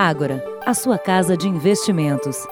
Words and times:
Ágora, 0.00 0.44
a 0.64 0.74
sua 0.74 0.96
casa 0.96 1.36
de 1.36 1.48
investimentos. 1.48 2.46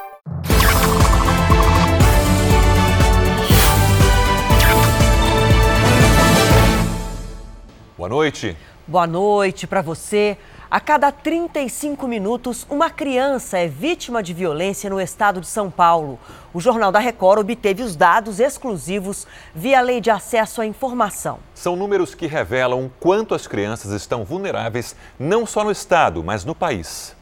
Boa 7.97 8.09
noite. 8.09 8.57
Boa 8.85 9.07
noite 9.07 9.65
para 9.65 9.81
você. 9.81 10.37
A 10.69 10.81
cada 10.81 11.13
35 11.13 12.09
minutos, 12.09 12.67
uma 12.69 12.91
criança 12.91 13.59
é 13.59 13.69
vítima 13.69 14.25
de 14.25 14.35
violência 14.35 14.91
no 14.91 15.01
estado 15.01 15.41
de 15.41 15.47
São 15.47 15.71
Paulo. 15.71 16.19
O 16.53 16.61
Jornal 16.61 16.91
da 16.91 16.99
Record 16.99 17.39
obteve 17.39 17.85
os 17.85 17.95
dados 17.95 18.41
exclusivos 18.41 19.25
via 19.55 19.81
Lei 19.81 20.01
de 20.01 20.11
Acesso 20.11 20.61
à 20.61 20.67
Informação. 20.67 21.39
São 21.55 21.77
números 21.77 22.13
que 22.13 22.27
revelam 22.27 22.91
quanto 22.99 23.37
as 23.37 23.47
crianças 23.47 23.93
estão 23.93 24.25
vulneráveis, 24.25 24.97
não 25.17 25.47
só 25.47 25.63
no 25.63 25.71
estado, 25.71 26.25
mas 26.25 26.45
no 26.45 26.53
país. 26.53 27.16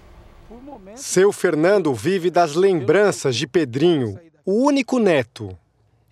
Seu 0.97 1.33
Fernando 1.33 1.93
vive 1.95 2.31
das 2.31 2.55
lembranças 2.55 3.37
de 3.37 3.47
Pedrinho, 3.47 4.19
o 4.45 4.65
único 4.65 4.99
neto. 4.99 5.57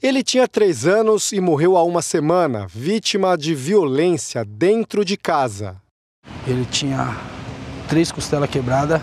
Ele 0.03 0.23
tinha 0.23 0.49
três 0.49 0.87
anos 0.87 1.33
e 1.33 1.41
morreu 1.41 1.77
há 1.77 1.85
uma 1.85 2.03
semana, 2.03 2.67
vítima 2.69 3.37
de 3.37 3.55
violência 3.55 4.45
dentro 4.45 5.05
de 5.05 5.17
casa. 5.17 5.77
Ele 6.47 6.65
tinha 6.65 7.17
três 7.89 8.11
costelas 8.11 8.51
quebradas, 8.51 9.01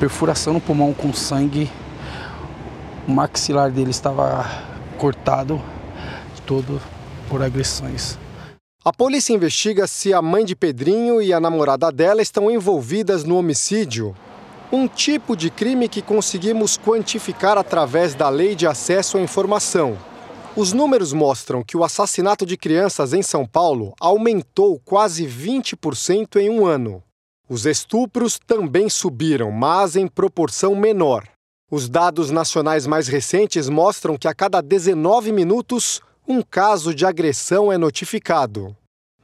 perfuração 0.00 0.54
no 0.54 0.60
pulmão 0.60 0.94
com 0.94 1.12
sangue, 1.12 1.70
o 3.06 3.10
maxilar 3.10 3.70
dele 3.70 3.90
estava 3.90 4.44
cortado 4.96 5.60
todo 6.46 6.80
por 7.28 7.42
agressões. 7.42 8.18
A 8.84 8.92
polícia 8.92 9.32
investiga 9.32 9.86
se 9.86 10.12
a 10.12 10.20
mãe 10.20 10.44
de 10.44 10.54
Pedrinho 10.54 11.20
e 11.20 11.32
a 11.32 11.40
namorada 11.40 11.90
dela 11.90 12.22
estão 12.22 12.50
envolvidas 12.50 13.24
no 13.24 13.36
homicídio. 13.36 14.14
Um 14.76 14.88
tipo 14.88 15.36
de 15.36 15.50
crime 15.50 15.88
que 15.88 16.02
conseguimos 16.02 16.76
quantificar 16.76 17.56
através 17.56 18.12
da 18.12 18.28
Lei 18.28 18.56
de 18.56 18.66
Acesso 18.66 19.16
à 19.16 19.20
Informação. 19.20 19.96
Os 20.56 20.72
números 20.72 21.12
mostram 21.12 21.62
que 21.62 21.76
o 21.76 21.84
assassinato 21.84 22.44
de 22.44 22.56
crianças 22.56 23.12
em 23.12 23.22
São 23.22 23.46
Paulo 23.46 23.94
aumentou 24.00 24.80
quase 24.84 25.28
20% 25.28 26.40
em 26.40 26.50
um 26.50 26.66
ano. 26.66 27.00
Os 27.48 27.66
estupros 27.66 28.36
também 28.44 28.88
subiram, 28.88 29.52
mas 29.52 29.94
em 29.94 30.08
proporção 30.08 30.74
menor. 30.74 31.22
Os 31.70 31.88
dados 31.88 32.32
nacionais 32.32 32.84
mais 32.84 33.06
recentes 33.06 33.68
mostram 33.68 34.18
que 34.18 34.26
a 34.26 34.34
cada 34.34 34.60
19 34.60 35.30
minutos, 35.30 36.00
um 36.26 36.42
caso 36.42 36.92
de 36.92 37.06
agressão 37.06 37.72
é 37.72 37.78
notificado. 37.78 38.76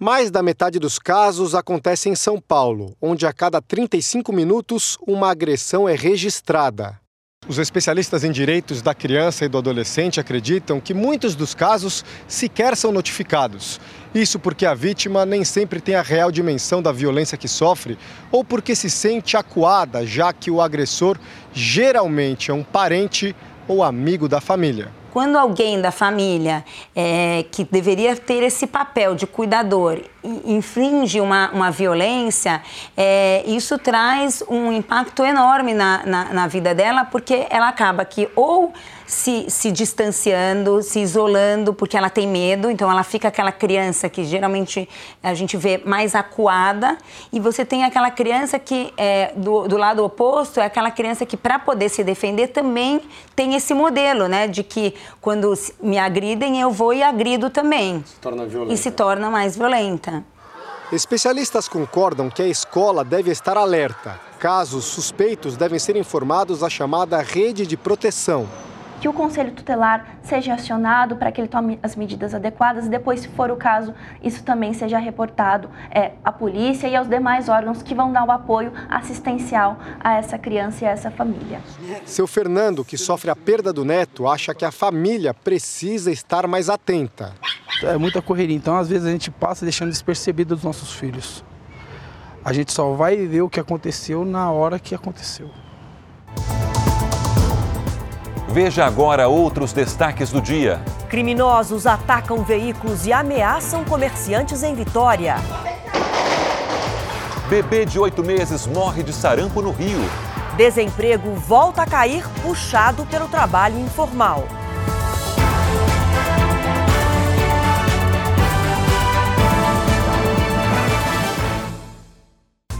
Mais 0.02 0.30
da 0.30 0.42
metade 0.42 0.78
dos 0.78 0.98
casos 0.98 1.54
acontece 1.54 2.08
em 2.08 2.14
São 2.14 2.40
Paulo, 2.40 2.96
onde 3.02 3.26
a 3.26 3.34
cada 3.34 3.60
35 3.60 4.32
minutos 4.32 4.96
uma 5.06 5.30
agressão 5.30 5.86
é 5.86 5.94
registrada. 5.94 6.98
Os 7.46 7.58
especialistas 7.58 8.24
em 8.24 8.32
direitos 8.32 8.80
da 8.80 8.94
criança 8.94 9.44
e 9.44 9.48
do 9.48 9.58
adolescente 9.58 10.18
acreditam 10.18 10.80
que 10.80 10.94
muitos 10.94 11.34
dos 11.34 11.52
casos 11.52 12.02
sequer 12.26 12.78
são 12.78 12.90
notificados. 12.90 13.78
Isso 14.14 14.38
porque 14.38 14.64
a 14.64 14.72
vítima 14.72 15.26
nem 15.26 15.44
sempre 15.44 15.82
tem 15.82 15.94
a 15.94 16.02
real 16.02 16.32
dimensão 16.32 16.80
da 16.80 16.92
violência 16.92 17.36
que 17.36 17.46
sofre 17.46 17.98
ou 18.32 18.42
porque 18.42 18.74
se 18.74 18.88
sente 18.88 19.36
acuada, 19.36 20.06
já 20.06 20.32
que 20.32 20.50
o 20.50 20.62
agressor 20.62 21.18
geralmente 21.52 22.50
é 22.50 22.54
um 22.54 22.64
parente 22.64 23.36
ou 23.68 23.82
amigo 23.82 24.30
da 24.30 24.40
família. 24.40 24.98
Quando 25.12 25.36
alguém 25.36 25.80
da 25.80 25.90
família 25.90 26.64
é, 26.94 27.44
que 27.50 27.64
deveria 27.64 28.14
ter 28.16 28.42
esse 28.42 28.66
papel 28.66 29.14
de 29.14 29.26
cuidador 29.26 30.00
infringe 30.44 31.20
uma, 31.20 31.50
uma 31.50 31.70
violência, 31.70 32.62
é, 32.96 33.42
isso 33.46 33.78
traz 33.78 34.42
um 34.48 34.70
impacto 34.70 35.24
enorme 35.24 35.74
na, 35.74 36.02
na, 36.04 36.24
na 36.32 36.46
vida 36.46 36.74
dela, 36.74 37.04
porque 37.04 37.46
ela 37.50 37.68
acaba 37.68 38.04
que 38.04 38.28
ou 38.36 38.72
se, 39.10 39.50
se 39.50 39.72
distanciando, 39.72 40.82
se 40.84 41.00
isolando, 41.00 41.74
porque 41.74 41.96
ela 41.96 42.08
tem 42.08 42.28
medo. 42.28 42.70
Então, 42.70 42.88
ela 42.88 43.02
fica 43.02 43.26
aquela 43.26 43.50
criança 43.50 44.08
que 44.08 44.22
geralmente 44.22 44.88
a 45.20 45.34
gente 45.34 45.56
vê 45.56 45.82
mais 45.84 46.14
acuada. 46.14 46.96
E 47.32 47.40
você 47.40 47.64
tem 47.64 47.82
aquela 47.82 48.10
criança 48.12 48.56
que, 48.56 48.94
é, 48.96 49.32
do, 49.34 49.66
do 49.66 49.76
lado 49.76 50.04
oposto, 50.04 50.60
é 50.60 50.64
aquela 50.64 50.92
criança 50.92 51.26
que, 51.26 51.36
para 51.36 51.58
poder 51.58 51.88
se 51.88 52.04
defender, 52.04 52.48
também 52.48 53.00
tem 53.34 53.56
esse 53.56 53.74
modelo, 53.74 54.28
né? 54.28 54.46
De 54.46 54.62
que 54.62 54.94
quando 55.20 55.52
me 55.82 55.98
agridem, 55.98 56.60
eu 56.60 56.70
vou 56.70 56.94
e 56.94 57.02
agrido 57.02 57.50
também. 57.50 58.04
Se 58.06 58.20
torna 58.20 58.46
violenta. 58.46 58.72
E 58.72 58.76
se 58.76 58.90
torna 58.92 59.28
mais 59.28 59.56
violenta. 59.56 60.22
Especialistas 60.92 61.66
concordam 61.68 62.30
que 62.30 62.42
a 62.42 62.46
escola 62.46 63.04
deve 63.04 63.32
estar 63.32 63.56
alerta. 63.56 64.20
Casos 64.38 64.84
suspeitos 64.84 65.56
devem 65.56 65.80
ser 65.80 65.96
informados 65.96 66.62
à 66.62 66.70
chamada 66.70 67.20
rede 67.20 67.66
de 67.66 67.76
proteção 67.76 68.48
que 69.00 69.08
o 69.08 69.12
conselho 69.12 69.52
tutelar 69.52 70.18
seja 70.22 70.54
acionado 70.54 71.16
para 71.16 71.32
que 71.32 71.40
ele 71.40 71.48
tome 71.48 71.78
as 71.82 71.96
medidas 71.96 72.34
adequadas 72.34 72.86
e 72.86 72.88
depois, 72.90 73.20
se 73.20 73.28
for 73.28 73.50
o 73.50 73.56
caso, 73.56 73.94
isso 74.22 74.44
também 74.44 74.74
seja 74.74 74.98
reportado 74.98 75.70
é, 75.90 76.12
à 76.22 76.30
polícia 76.30 76.86
e 76.86 76.94
aos 76.94 77.08
demais 77.08 77.48
órgãos 77.48 77.82
que 77.82 77.94
vão 77.94 78.12
dar 78.12 78.24
o 78.24 78.30
apoio 78.30 78.72
assistencial 78.90 79.78
a 79.98 80.14
essa 80.14 80.38
criança 80.38 80.84
e 80.84 80.88
a 80.88 80.90
essa 80.90 81.10
família. 81.10 81.60
Seu 82.04 82.26
Fernando, 82.26 82.84
que 82.84 82.98
sofre 82.98 83.30
a 83.30 83.36
perda 83.36 83.72
do 83.72 83.84
neto, 83.84 84.28
acha 84.28 84.54
que 84.54 84.64
a 84.64 84.70
família 84.70 85.32
precisa 85.32 86.12
estar 86.12 86.46
mais 86.46 86.68
atenta. 86.68 87.32
É 87.82 87.96
muita 87.96 88.20
correria, 88.20 88.54
então 88.56 88.76
às 88.76 88.88
vezes 88.88 89.06
a 89.06 89.10
gente 89.10 89.30
passa 89.30 89.64
deixando 89.64 89.88
despercebido 89.88 90.54
os 90.54 90.62
nossos 90.62 90.92
filhos. 90.92 91.42
A 92.44 92.52
gente 92.52 92.72
só 92.72 92.92
vai 92.92 93.16
ver 93.26 93.40
o 93.40 93.48
que 93.48 93.60
aconteceu 93.60 94.24
na 94.26 94.50
hora 94.50 94.78
que 94.78 94.94
aconteceu. 94.94 95.50
Veja 98.52 98.84
agora 98.84 99.28
outros 99.28 99.72
destaques 99.72 100.32
do 100.32 100.40
dia. 100.40 100.82
Criminosos 101.08 101.86
atacam 101.86 102.42
veículos 102.42 103.06
e 103.06 103.12
ameaçam 103.12 103.84
comerciantes 103.84 104.64
em 104.64 104.74
Vitória. 104.74 105.36
Bebê 107.48 107.84
de 107.84 107.96
oito 107.96 108.24
meses 108.24 108.66
morre 108.66 109.04
de 109.04 109.12
sarampo 109.12 109.62
no 109.62 109.70
Rio. 109.70 110.00
Desemprego 110.56 111.32
volta 111.36 111.82
a 111.82 111.86
cair, 111.86 112.26
puxado 112.42 113.06
pelo 113.06 113.28
trabalho 113.28 113.78
informal. 113.78 114.42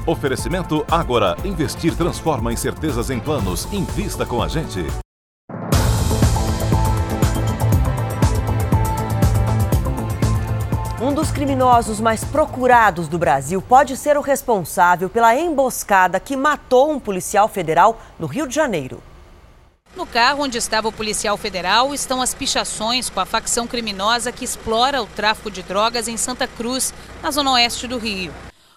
Oferecimento 0.05 0.85
Agora. 0.91 1.37
Investir 1.45 1.95
transforma 1.95 2.53
incertezas 2.53 3.09
em 3.09 3.21
planos. 3.21 3.73
Invista 3.73 4.27
com 4.27 4.43
a 4.43 4.49
gente. 4.49 4.85
Criminosos 11.41 12.01
mais 12.01 12.23
procurados 12.23 13.09
do 13.09 13.19
Brasil 13.19 13.63
pode 13.63 13.97
ser 13.97 14.15
o 14.19 14.21
responsável 14.21 15.09
pela 15.09 15.35
emboscada 15.35 16.21
que 16.21 16.37
matou 16.37 16.93
um 16.93 17.01
policial 17.01 17.49
federal 17.49 17.99
no 18.19 18.27
Rio 18.27 18.47
de 18.47 18.55
Janeiro. 18.55 19.03
No 19.97 20.05
carro 20.05 20.43
onde 20.43 20.59
estava 20.59 20.89
o 20.89 20.93
policial 20.93 21.39
federal 21.39 21.95
estão 21.95 22.21
as 22.21 22.35
pichações 22.35 23.09
com 23.09 23.21
a 23.21 23.25
facção 23.25 23.67
criminosa 23.67 24.31
que 24.31 24.45
explora 24.45 25.03
o 25.03 25.07
tráfico 25.07 25.51
de 25.51 25.63
drogas 25.63 26.09
em 26.09 26.19
Santa 26.19 26.47
Cruz, 26.47 26.93
na 27.23 27.31
zona 27.31 27.53
oeste 27.53 27.87
do 27.87 27.97
Rio. 27.97 28.35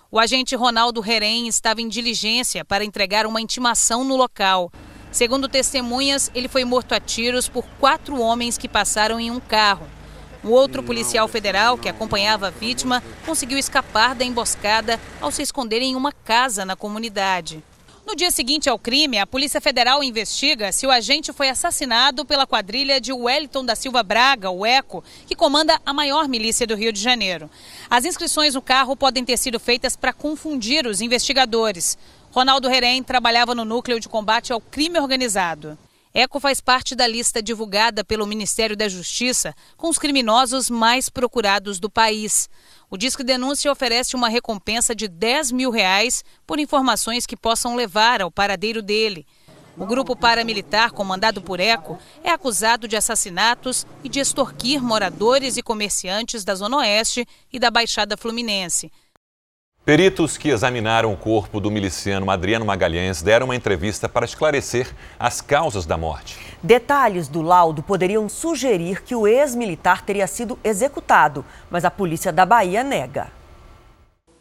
O 0.09 0.17
agente 0.17 0.55
Ronaldo 0.55 1.01
Reren 1.01 1.49
estava 1.49 1.81
em 1.81 1.89
diligência 1.89 2.63
para 2.63 2.85
entregar 2.85 3.25
uma 3.25 3.41
intimação 3.41 4.05
no 4.05 4.15
local. 4.15 4.71
Segundo 5.11 5.49
testemunhas, 5.49 6.31
ele 6.33 6.47
foi 6.47 6.63
morto 6.63 6.93
a 6.93 6.99
tiros 7.01 7.49
por 7.49 7.65
quatro 7.77 8.21
homens 8.21 8.57
que 8.57 8.69
passaram 8.69 9.19
em 9.19 9.29
um 9.29 9.41
carro. 9.41 9.85
O 10.43 10.49
outro 10.49 10.83
policial 10.83 11.25
federal 11.27 11.77
que 11.77 11.87
acompanhava 11.87 12.47
a 12.47 12.51
vítima 12.51 13.01
conseguiu 13.25 13.57
escapar 13.57 14.13
da 14.13 14.25
emboscada 14.25 14.99
ao 15.21 15.31
se 15.31 15.41
esconder 15.41 15.81
em 15.81 15.95
uma 15.95 16.11
casa 16.11 16.65
na 16.65 16.75
comunidade. 16.75 17.63
No 18.05 18.13
dia 18.13 18.29
seguinte 18.29 18.69
ao 18.69 18.77
crime, 18.77 19.17
a 19.17 19.25
Polícia 19.25 19.61
Federal 19.61 20.03
investiga 20.03 20.73
se 20.73 20.85
o 20.85 20.91
agente 20.91 21.31
foi 21.31 21.47
assassinado 21.47 22.25
pela 22.25 22.45
quadrilha 22.45 22.99
de 22.99 23.13
Wellington 23.13 23.63
da 23.63 23.75
Silva 23.75 24.03
Braga, 24.03 24.51
o 24.51 24.65
ECO, 24.65 25.01
que 25.25 25.33
comanda 25.35 25.79
a 25.85 25.93
maior 25.93 26.27
milícia 26.27 26.67
do 26.67 26.75
Rio 26.75 26.91
de 26.91 26.99
Janeiro. 26.99 27.49
As 27.89 28.03
inscrições 28.03 28.55
no 28.55 28.61
carro 28.61 28.97
podem 28.97 29.23
ter 29.23 29.37
sido 29.37 29.57
feitas 29.57 29.95
para 29.95 30.11
confundir 30.11 30.85
os 30.85 30.99
investigadores. 30.99 31.97
Ronaldo 32.31 32.67
Reren 32.67 33.01
trabalhava 33.01 33.55
no 33.55 33.63
núcleo 33.63 34.01
de 34.01 34.09
combate 34.09 34.51
ao 34.51 34.59
crime 34.59 34.99
organizado. 34.99 35.77
Eco 36.15 36.39
faz 36.39 36.61
parte 36.61 36.93
da 36.93 37.07
lista 37.07 37.41
divulgada 37.41 38.03
pelo 38.03 38.27
Ministério 38.27 38.77
da 38.77 38.87
Justiça 38.87 39.55
com 39.75 39.89
os 39.89 39.97
criminosos 39.97 40.69
mais 40.69 41.09
procurados 41.09 41.79
do 41.79 41.89
país. 41.89 42.47
O 42.87 42.95
Disque 42.95 43.23
Denúncia 43.23 43.71
oferece 43.71 44.15
uma 44.15 44.29
recompensa 44.29 44.93
de 44.93 45.07
10 45.07 45.51
mil 45.51 45.71
reais 45.71 46.23
por 46.45 46.59
informações 46.59 47.25
que 47.25 47.35
possam 47.35 47.75
levar 47.75 48.21
ao 48.21 48.29
paradeiro 48.29 48.79
dele. 48.83 49.25
O 49.75 49.87
grupo 49.87 50.15
paramilitar, 50.15 50.93
comandado 50.93 51.41
por 51.41 51.59
Eco, 51.59 51.97
é 52.23 52.29
acusado 52.29 52.87
de 52.87 52.95
assassinatos 52.95 53.87
e 54.03 54.09
de 54.09 54.19
extorquir 54.19 54.83
moradores 54.83 55.57
e 55.57 55.63
comerciantes 55.63 56.43
da 56.43 56.53
Zona 56.53 56.77
Oeste 56.77 57.25
e 57.51 57.57
da 57.57 57.71
Baixada 57.71 58.15
Fluminense. 58.15 58.91
Peritos 59.85 60.37
que 60.37 60.47
examinaram 60.47 61.11
o 61.11 61.17
corpo 61.17 61.59
do 61.59 61.69
miliciano 61.69 62.31
Adriano 62.31 62.63
Magalhães 62.63 63.21
deram 63.21 63.47
uma 63.47 63.55
entrevista 63.55 64.07
para 64.07 64.23
esclarecer 64.23 64.89
as 65.19 65.41
causas 65.41 65.85
da 65.85 65.97
morte. 65.97 66.39
Detalhes 66.63 67.27
do 67.27 67.41
laudo 67.41 67.83
poderiam 67.83 68.29
sugerir 68.29 69.03
que 69.03 69.13
o 69.13 69.27
ex-militar 69.27 70.05
teria 70.05 70.25
sido 70.25 70.57
executado, 70.63 71.43
mas 71.69 71.83
a 71.83 71.91
polícia 71.91 72.31
da 72.31 72.45
Bahia 72.45 72.81
nega. 72.81 73.27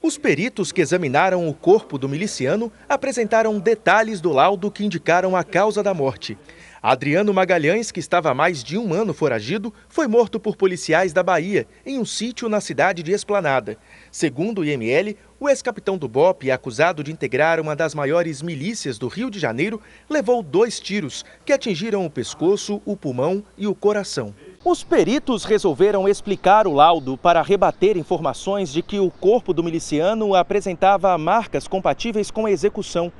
Os 0.00 0.16
peritos 0.16 0.70
que 0.70 0.80
examinaram 0.80 1.48
o 1.48 1.54
corpo 1.54 1.98
do 1.98 2.08
miliciano 2.08 2.70
apresentaram 2.88 3.58
detalhes 3.58 4.20
do 4.20 4.30
laudo 4.30 4.70
que 4.70 4.84
indicaram 4.84 5.34
a 5.34 5.42
causa 5.42 5.82
da 5.82 5.92
morte. 5.92 6.38
Adriano 6.82 7.32
Magalhães, 7.32 7.92
que 7.92 8.00
estava 8.00 8.32
há 8.32 8.34
mais 8.34 8.64
de 8.64 8.76
um 8.76 8.92
ano 8.92 9.14
foragido, 9.14 9.72
foi 9.88 10.08
morto 10.08 10.40
por 10.40 10.56
policiais 10.56 11.12
da 11.12 11.22
Bahia, 11.22 11.64
em 11.86 11.96
um 11.96 12.04
sítio 12.04 12.48
na 12.48 12.60
cidade 12.60 13.04
de 13.04 13.12
Esplanada. 13.12 13.78
Segundo 14.10 14.62
o 14.62 14.64
IML, 14.64 15.16
o 15.38 15.48
ex-capitão 15.48 15.96
do 15.96 16.08
BOP, 16.08 16.50
acusado 16.50 17.04
de 17.04 17.12
integrar 17.12 17.60
uma 17.60 17.76
das 17.76 17.94
maiores 17.94 18.42
milícias 18.42 18.98
do 18.98 19.06
Rio 19.06 19.30
de 19.30 19.38
Janeiro, 19.38 19.80
levou 20.10 20.42
dois 20.42 20.80
tiros 20.80 21.24
que 21.44 21.52
atingiram 21.52 22.04
o 22.04 22.10
pescoço, 22.10 22.82
o 22.84 22.96
pulmão 22.96 23.44
e 23.56 23.68
o 23.68 23.76
coração. 23.76 24.34
Os 24.64 24.82
peritos 24.82 25.44
resolveram 25.44 26.08
explicar 26.08 26.66
o 26.66 26.72
laudo 26.72 27.16
para 27.16 27.42
rebater 27.42 27.96
informações 27.96 28.72
de 28.72 28.82
que 28.82 28.98
o 28.98 29.08
corpo 29.08 29.54
do 29.54 29.62
miliciano 29.62 30.34
apresentava 30.34 31.16
marcas 31.16 31.68
compatíveis 31.68 32.28
com 32.28 32.44
a 32.44 32.50
execução. 32.50 33.12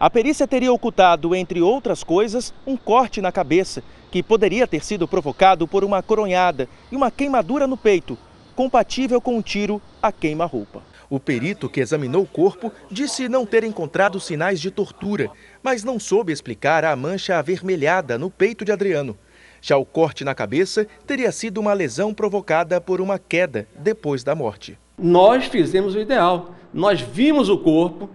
A 0.00 0.08
perícia 0.08 0.46
teria 0.46 0.72
ocultado, 0.72 1.34
entre 1.34 1.60
outras 1.60 2.04
coisas, 2.04 2.54
um 2.64 2.76
corte 2.76 3.20
na 3.20 3.32
cabeça, 3.32 3.82
que 4.12 4.22
poderia 4.22 4.64
ter 4.64 4.84
sido 4.84 5.08
provocado 5.08 5.66
por 5.66 5.82
uma 5.82 6.00
coronhada 6.00 6.68
e 6.92 6.94
uma 6.94 7.10
queimadura 7.10 7.66
no 7.66 7.76
peito, 7.76 8.16
compatível 8.54 9.20
com 9.20 9.36
um 9.36 9.42
tiro 9.42 9.82
a 10.00 10.12
queima-roupa. 10.12 10.82
O 11.10 11.18
perito 11.18 11.68
que 11.68 11.80
examinou 11.80 12.22
o 12.22 12.26
corpo 12.26 12.70
disse 12.88 13.28
não 13.28 13.44
ter 13.44 13.64
encontrado 13.64 14.20
sinais 14.20 14.60
de 14.60 14.70
tortura, 14.70 15.32
mas 15.64 15.82
não 15.82 15.98
soube 15.98 16.32
explicar 16.32 16.84
a 16.84 16.94
mancha 16.94 17.36
avermelhada 17.36 18.16
no 18.16 18.30
peito 18.30 18.64
de 18.64 18.70
Adriano. 18.70 19.18
Já 19.60 19.76
o 19.76 19.84
corte 19.84 20.22
na 20.22 20.32
cabeça 20.32 20.86
teria 21.08 21.32
sido 21.32 21.58
uma 21.58 21.72
lesão 21.72 22.14
provocada 22.14 22.80
por 22.80 23.00
uma 23.00 23.18
queda 23.18 23.66
depois 23.76 24.22
da 24.22 24.36
morte. 24.36 24.78
Nós 24.96 25.46
fizemos 25.46 25.96
o 25.96 25.98
ideal. 25.98 26.54
Nós 26.72 27.00
vimos 27.00 27.48
o 27.48 27.58
corpo, 27.58 28.10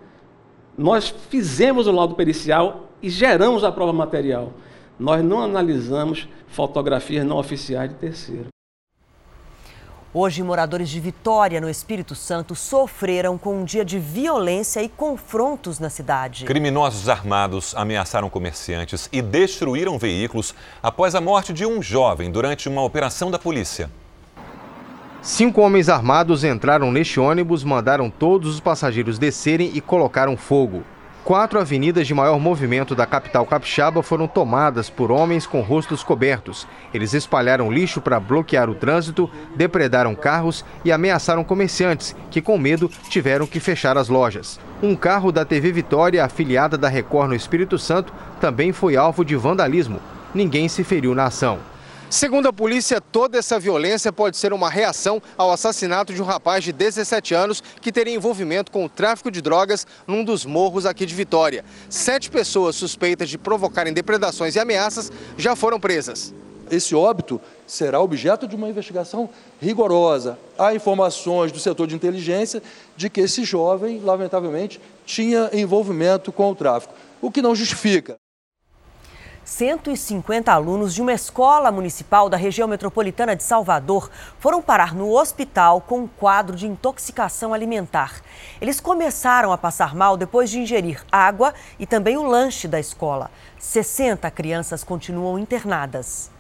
nós 0.77 1.13
fizemos 1.29 1.87
o 1.87 1.91
laudo 1.91 2.15
pericial 2.15 2.89
e 3.01 3.09
geramos 3.09 3.63
a 3.63 3.71
prova 3.71 3.93
material. 3.93 4.53
Nós 4.99 5.23
não 5.23 5.41
analisamos 5.41 6.27
fotografias 6.47 7.25
não 7.25 7.37
oficiais 7.37 7.89
de 7.89 7.95
terceiro. 7.95 8.47
Hoje, 10.15 10.43
moradores 10.43 10.89
de 10.89 10.99
Vitória, 10.99 11.59
no 11.59 11.67
Espírito 11.67 12.13
Santo, 12.13 12.53
sofreram 12.53 13.35
com 13.35 13.61
um 13.61 13.65
dia 13.65 13.83
de 13.83 13.97
violência 13.97 14.83
e 14.83 14.87
confrontos 14.87 15.79
na 15.79 15.89
cidade. 15.89 16.45
Criminosos 16.45 17.09
armados 17.09 17.73
ameaçaram 17.75 18.29
comerciantes 18.29 19.09
e 19.11 19.23
destruíram 19.23 19.97
veículos 19.97 20.53
após 20.83 21.15
a 21.15 21.21
morte 21.21 21.51
de 21.51 21.65
um 21.65 21.81
jovem 21.81 22.31
durante 22.31 22.69
uma 22.69 22.83
operação 22.83 23.31
da 23.31 23.39
polícia. 23.39 23.89
Cinco 25.23 25.61
homens 25.61 25.87
armados 25.87 26.43
entraram 26.43 26.91
neste 26.91 27.17
ônibus, 27.17 27.63
mandaram 27.63 28.09
todos 28.09 28.55
os 28.55 28.59
passageiros 28.59 29.17
descerem 29.17 29.71
e 29.73 29.79
colocaram 29.79 30.35
fogo. 30.35 30.83
Quatro 31.23 31.57
avenidas 31.61 32.05
de 32.05 32.13
maior 32.13 32.37
movimento 32.37 32.93
da 32.93 33.05
capital 33.05 33.45
capixaba 33.45 34.03
foram 34.03 34.27
tomadas 34.27 34.89
por 34.89 35.13
homens 35.13 35.47
com 35.47 35.61
rostos 35.61 36.03
cobertos. 36.03 36.67
Eles 36.93 37.13
espalharam 37.13 37.71
lixo 37.71 38.01
para 38.01 38.19
bloquear 38.19 38.69
o 38.69 38.75
trânsito, 38.75 39.31
depredaram 39.55 40.13
carros 40.13 40.65
e 40.83 40.91
ameaçaram 40.91 41.45
comerciantes, 41.45 42.13
que 42.29 42.41
com 42.41 42.57
medo 42.57 42.91
tiveram 43.07 43.47
que 43.47 43.61
fechar 43.61 43.97
as 43.97 44.09
lojas. 44.09 44.59
Um 44.81 44.93
carro 44.93 45.31
da 45.31 45.45
TV 45.45 45.71
Vitória, 45.71 46.25
afiliada 46.25 46.77
da 46.77 46.89
Record 46.89 47.29
no 47.29 47.35
Espírito 47.35 47.79
Santo, 47.79 48.11
também 48.41 48.73
foi 48.73 48.97
alvo 48.97 49.23
de 49.23 49.37
vandalismo. 49.37 50.01
Ninguém 50.35 50.67
se 50.67 50.83
feriu 50.83 51.15
na 51.15 51.27
ação. 51.27 51.59
Segundo 52.13 52.47
a 52.47 52.53
polícia, 52.53 53.01
toda 53.01 53.39
essa 53.39 53.59
violência 53.59 54.13
pode 54.13 54.37
ser 54.37 54.53
uma 54.53 54.69
reação 54.69 55.19
ao 55.35 55.51
assassinato 55.51 56.13
de 56.13 56.21
um 56.21 56.25
rapaz 56.25 56.63
de 56.63 56.71
17 56.71 57.33
anos 57.33 57.63
que 57.81 57.91
teria 57.91 58.13
envolvimento 58.13 58.71
com 58.71 58.85
o 58.85 58.87
tráfico 58.87 59.31
de 59.31 59.41
drogas 59.41 59.87
num 60.05 60.23
dos 60.23 60.45
morros 60.45 60.85
aqui 60.85 61.07
de 61.07 61.15
Vitória. 61.15 61.65
Sete 61.89 62.29
pessoas 62.29 62.75
suspeitas 62.75 63.31
de 63.31 63.39
provocarem 63.39 63.91
depredações 63.91 64.55
e 64.55 64.59
ameaças 64.59 65.11
já 65.39 65.55
foram 65.55 65.79
presas. 65.79 66.31
Esse 66.69 66.93
óbito 66.93 67.41
será 67.65 67.99
objeto 67.99 68.47
de 68.47 68.55
uma 68.55 68.69
investigação 68.69 69.27
rigorosa. 69.59 70.37
Há 70.55 70.75
informações 70.75 71.51
do 71.51 71.57
setor 71.57 71.87
de 71.87 71.95
inteligência 71.95 72.61
de 72.95 73.09
que 73.09 73.21
esse 73.21 73.43
jovem, 73.43 73.99
lamentavelmente, 73.99 74.79
tinha 75.03 75.49
envolvimento 75.51 76.31
com 76.31 76.51
o 76.51 76.55
tráfico, 76.55 76.93
o 77.19 77.31
que 77.31 77.41
não 77.41 77.55
justifica. 77.55 78.17
150 79.45 80.51
alunos 80.51 80.93
de 80.93 81.01
uma 81.01 81.13
escola 81.13 81.71
municipal 81.71 82.29
da 82.29 82.37
região 82.37 82.67
metropolitana 82.67 83.35
de 83.35 83.43
Salvador 83.43 84.09
foram 84.39 84.61
parar 84.61 84.95
no 84.95 85.11
hospital 85.11 85.81
com 85.81 85.99
um 85.99 86.07
quadro 86.07 86.55
de 86.55 86.65
intoxicação 86.65 87.53
alimentar. 87.53 88.21
Eles 88.61 88.79
começaram 88.79 89.51
a 89.51 89.57
passar 89.57 89.93
mal 89.93 90.15
depois 90.15 90.49
de 90.49 90.59
ingerir 90.59 91.03
água 91.11 91.53
e 91.77 91.85
também 91.85 92.17
o 92.17 92.23
lanche 92.23 92.67
da 92.67 92.79
escola. 92.79 93.29
60 93.59 94.29
crianças 94.31 94.83
continuam 94.83 95.37
internadas. 95.37 96.31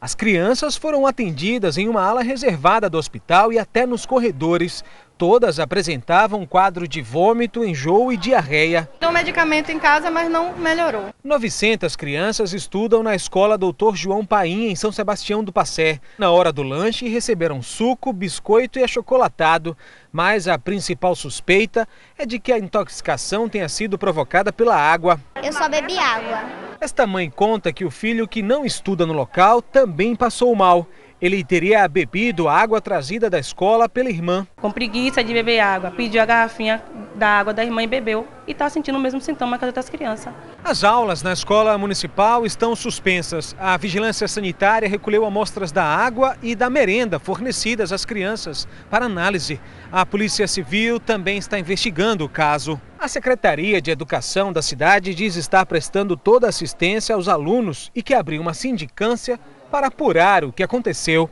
As 0.00 0.14
crianças 0.14 0.76
foram 0.76 1.06
atendidas 1.06 1.76
em 1.76 1.86
uma 1.86 2.02
ala 2.02 2.22
reservada 2.22 2.88
do 2.88 2.96
hospital 2.96 3.52
e 3.52 3.58
até 3.58 3.84
nos 3.84 4.06
corredores. 4.06 4.82
Todas 5.20 5.60
apresentavam 5.60 6.46
quadro 6.46 6.88
de 6.88 7.02
vômito, 7.02 7.62
enjoo 7.62 8.10
e 8.10 8.16
diarreia. 8.16 8.88
Deu 8.98 9.12
medicamento 9.12 9.70
em 9.70 9.78
casa, 9.78 10.10
mas 10.10 10.30
não 10.30 10.54
melhorou. 10.56 11.10
900 11.22 11.94
crianças 11.94 12.54
estudam 12.54 13.02
na 13.02 13.14
escola 13.14 13.58
Doutor 13.58 13.94
João 13.94 14.24
Paim, 14.24 14.70
em 14.70 14.74
São 14.74 14.90
Sebastião 14.90 15.44
do 15.44 15.52
Passé. 15.52 16.00
Na 16.16 16.30
hora 16.30 16.50
do 16.50 16.62
lanche, 16.62 17.06
receberam 17.06 17.60
suco, 17.60 18.14
biscoito 18.14 18.78
e 18.78 18.82
achocolatado. 18.82 19.76
Mas 20.10 20.48
a 20.48 20.58
principal 20.58 21.14
suspeita 21.14 21.86
é 22.16 22.24
de 22.24 22.38
que 22.38 22.50
a 22.50 22.58
intoxicação 22.58 23.46
tenha 23.46 23.68
sido 23.68 23.98
provocada 23.98 24.50
pela 24.50 24.74
água. 24.74 25.20
Eu 25.42 25.52
só 25.52 25.68
bebi 25.68 25.98
água. 25.98 26.44
Esta 26.80 27.06
mãe 27.06 27.28
conta 27.28 27.74
que 27.74 27.84
o 27.84 27.90
filho 27.90 28.26
que 28.26 28.42
não 28.42 28.64
estuda 28.64 29.04
no 29.04 29.12
local 29.12 29.60
também 29.60 30.16
passou 30.16 30.56
mal. 30.56 30.86
Ele 31.20 31.44
teria 31.44 31.86
bebido 31.86 32.48
a 32.48 32.58
água 32.58 32.80
trazida 32.80 33.28
da 33.28 33.38
escola 33.38 33.90
pela 33.90 34.08
irmã. 34.08 34.46
Com 34.56 34.70
preguiça 34.70 35.22
de 35.22 35.34
beber 35.34 35.60
água, 35.60 35.90
pediu 35.90 36.22
a 36.22 36.24
garrafinha 36.24 36.82
da 37.14 37.28
água 37.28 37.52
da 37.52 37.62
irmã 37.62 37.82
e 37.82 37.86
bebeu. 37.86 38.26
E 38.46 38.52
está 38.52 38.70
sentindo 38.70 38.96
o 38.96 39.00
mesmo 39.00 39.20
sintoma 39.20 39.58
que 39.58 39.64
as 39.64 39.68
outras 39.68 39.90
crianças. 39.90 40.32
As 40.64 40.82
aulas 40.82 41.22
na 41.22 41.34
escola 41.34 41.76
municipal 41.76 42.46
estão 42.46 42.74
suspensas. 42.74 43.54
A 43.58 43.76
vigilância 43.76 44.26
sanitária 44.26 44.88
recolheu 44.88 45.26
amostras 45.26 45.70
da 45.70 45.84
água 45.84 46.38
e 46.42 46.54
da 46.54 46.70
merenda 46.70 47.18
fornecidas 47.18 47.92
às 47.92 48.06
crianças 48.06 48.66
para 48.88 49.04
análise. 49.04 49.60
A 49.92 50.06
Polícia 50.06 50.48
Civil 50.48 50.98
também 50.98 51.36
está 51.36 51.58
investigando 51.58 52.24
o 52.24 52.30
caso. 52.30 52.80
A 52.98 53.08
Secretaria 53.08 53.80
de 53.80 53.90
Educação 53.90 54.52
da 54.52 54.62
cidade 54.62 55.14
diz 55.14 55.36
estar 55.36 55.66
prestando 55.66 56.16
toda 56.16 56.48
assistência 56.48 57.14
aos 57.14 57.28
alunos 57.28 57.90
e 57.94 58.02
que 58.02 58.14
abriu 58.14 58.40
uma 58.40 58.54
sindicância 58.54 59.38
para 59.70 59.86
apurar 59.86 60.44
o 60.44 60.52
que 60.52 60.62
aconteceu. 60.62 61.30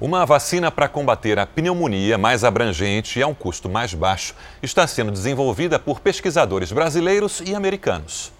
Uma 0.00 0.24
vacina 0.24 0.70
para 0.70 0.88
combater 0.88 1.38
a 1.38 1.46
pneumonia 1.46 2.16
mais 2.16 2.42
abrangente 2.42 3.18
e 3.18 3.22
a 3.22 3.26
um 3.26 3.34
custo 3.34 3.68
mais 3.68 3.92
baixo 3.92 4.34
está 4.62 4.86
sendo 4.86 5.12
desenvolvida 5.12 5.78
por 5.78 6.00
pesquisadores 6.00 6.72
brasileiros 6.72 7.42
e 7.44 7.54
americanos. 7.54 8.32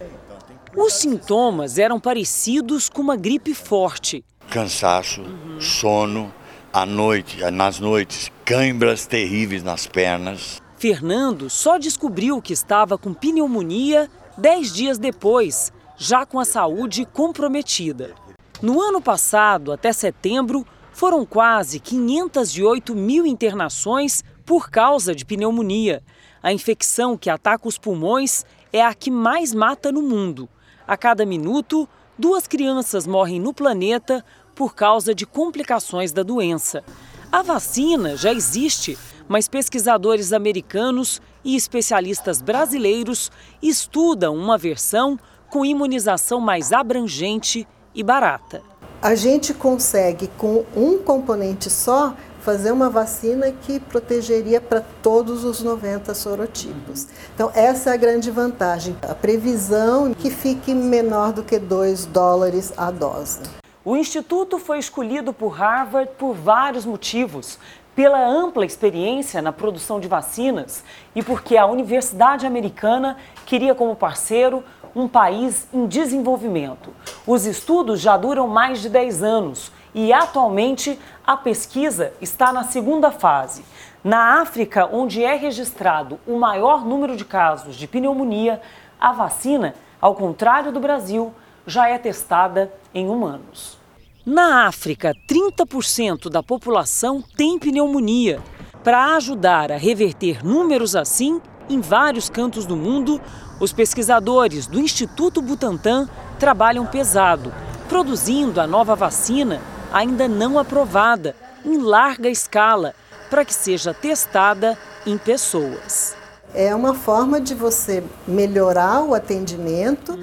Os 0.74 0.94
sintomas 0.94 1.78
eram 1.78 2.00
parecidos 2.00 2.88
com 2.88 3.02
uma 3.02 3.16
gripe 3.16 3.52
forte. 3.52 4.24
Cansaço, 4.48 5.20
uhum. 5.20 5.60
sono, 5.60 6.32
à 6.72 6.86
noite, 6.86 7.38
nas 7.50 7.78
noites, 7.78 8.32
câimbras 8.44 9.06
terríveis 9.06 9.62
nas 9.62 9.86
pernas. 9.86 10.62
Fernando 10.78 11.50
só 11.50 11.76
descobriu 11.76 12.40
que 12.40 12.54
estava 12.54 12.96
com 12.96 13.12
pneumonia 13.12 14.08
dez 14.38 14.72
dias 14.72 14.96
depois, 14.96 15.70
já 15.98 16.24
com 16.24 16.40
a 16.40 16.44
saúde 16.46 17.04
comprometida. 17.04 18.14
No 18.62 18.78
ano 18.78 19.00
passado, 19.00 19.72
até 19.72 19.90
setembro, 19.90 20.66
foram 20.92 21.24
quase 21.24 21.80
508 21.80 22.94
mil 22.94 23.24
internações 23.24 24.22
por 24.44 24.68
causa 24.68 25.14
de 25.14 25.24
pneumonia. 25.24 26.02
A 26.42 26.52
infecção 26.52 27.16
que 27.16 27.30
ataca 27.30 27.66
os 27.66 27.78
pulmões 27.78 28.44
é 28.70 28.84
a 28.84 28.92
que 28.92 29.10
mais 29.10 29.54
mata 29.54 29.90
no 29.90 30.02
mundo. 30.02 30.46
A 30.86 30.94
cada 30.94 31.24
minuto, 31.24 31.88
duas 32.18 32.46
crianças 32.46 33.06
morrem 33.06 33.40
no 33.40 33.54
planeta 33.54 34.22
por 34.54 34.74
causa 34.74 35.14
de 35.14 35.24
complicações 35.24 36.12
da 36.12 36.22
doença. 36.22 36.84
A 37.32 37.40
vacina 37.40 38.14
já 38.14 38.30
existe, 38.30 38.98
mas 39.26 39.48
pesquisadores 39.48 40.34
americanos 40.34 41.22
e 41.42 41.56
especialistas 41.56 42.42
brasileiros 42.42 43.30
estudam 43.62 44.36
uma 44.36 44.58
versão 44.58 45.18
com 45.48 45.64
imunização 45.64 46.40
mais 46.40 46.74
abrangente 46.74 47.66
e 47.94 48.02
barata. 48.02 48.62
A 49.02 49.14
gente 49.14 49.54
consegue, 49.54 50.28
com 50.36 50.64
um 50.76 50.98
componente 50.98 51.70
só, 51.70 52.14
fazer 52.40 52.72
uma 52.72 52.90
vacina 52.90 53.50
que 53.52 53.80
protegeria 53.80 54.60
para 54.60 54.82
todos 55.02 55.44
os 55.44 55.62
90 55.62 56.14
sorotipos. 56.14 57.06
Então, 57.34 57.50
essa 57.54 57.90
é 57.90 57.94
a 57.94 57.96
grande 57.96 58.30
vantagem, 58.30 58.96
a 59.02 59.14
previsão 59.14 60.12
que 60.12 60.30
fique 60.30 60.74
menor 60.74 61.32
do 61.32 61.42
que 61.42 61.58
2 61.58 62.06
dólares 62.06 62.72
a 62.76 62.90
dose. 62.90 63.40
O 63.84 63.96
instituto 63.96 64.58
foi 64.58 64.78
escolhido 64.78 65.32
por 65.32 65.50
Harvard 65.50 66.10
por 66.18 66.34
vários 66.34 66.84
motivos. 66.84 67.58
Pela 67.96 68.24
ampla 68.24 68.64
experiência 68.64 69.42
na 69.42 69.52
produção 69.52 69.98
de 69.98 70.06
vacinas 70.06 70.84
e 71.14 71.22
porque 71.22 71.56
a 71.56 71.66
Universidade 71.66 72.46
Americana 72.46 73.16
queria 73.44 73.74
como 73.74 73.96
parceiro 73.96 74.62
um 74.94 75.08
país 75.08 75.66
em 75.72 75.86
desenvolvimento. 75.86 76.90
Os 77.26 77.46
estudos 77.46 78.00
já 78.00 78.16
duram 78.16 78.48
mais 78.48 78.80
de 78.80 78.88
10 78.88 79.22
anos 79.22 79.72
e 79.94 80.12
atualmente 80.12 80.98
a 81.26 81.36
pesquisa 81.36 82.12
está 82.20 82.52
na 82.52 82.64
segunda 82.64 83.10
fase. 83.10 83.64
Na 84.02 84.40
África, 84.40 84.88
onde 84.90 85.22
é 85.22 85.36
registrado 85.36 86.18
o 86.26 86.36
maior 86.38 86.84
número 86.84 87.16
de 87.16 87.24
casos 87.24 87.76
de 87.76 87.86
pneumonia, 87.86 88.60
a 88.98 89.12
vacina, 89.12 89.74
ao 90.00 90.14
contrário 90.14 90.72
do 90.72 90.80
Brasil, 90.80 91.32
já 91.66 91.88
é 91.88 91.98
testada 91.98 92.72
em 92.94 93.08
humanos. 93.08 93.78
Na 94.24 94.66
África, 94.66 95.14
30% 95.28 96.28
da 96.28 96.42
população 96.42 97.22
tem 97.36 97.58
pneumonia. 97.58 98.40
Para 98.82 99.16
ajudar 99.16 99.70
a 99.70 99.76
reverter 99.76 100.44
números 100.44 100.96
assim, 100.96 101.40
em 101.70 101.80
vários 101.80 102.28
cantos 102.28 102.66
do 102.66 102.76
mundo, 102.76 103.20
os 103.60 103.72
pesquisadores 103.72 104.66
do 104.66 104.80
Instituto 104.80 105.40
Butantan 105.40 106.08
trabalham 106.38 106.84
pesado, 106.84 107.52
produzindo 107.88 108.60
a 108.60 108.66
nova 108.66 108.94
vacina 108.96 109.60
ainda 109.92 110.28
não 110.28 110.58
aprovada, 110.58 111.34
em 111.64 111.78
larga 111.78 112.28
escala, 112.28 112.94
para 113.28 113.44
que 113.44 113.54
seja 113.54 113.92
testada 113.92 114.78
em 115.06 115.16
pessoas. 115.18 116.16
É 116.54 116.74
uma 116.74 116.94
forma 116.94 117.40
de 117.40 117.54
você 117.54 118.02
melhorar 118.26 119.02
o 119.04 119.14
atendimento 119.14 120.18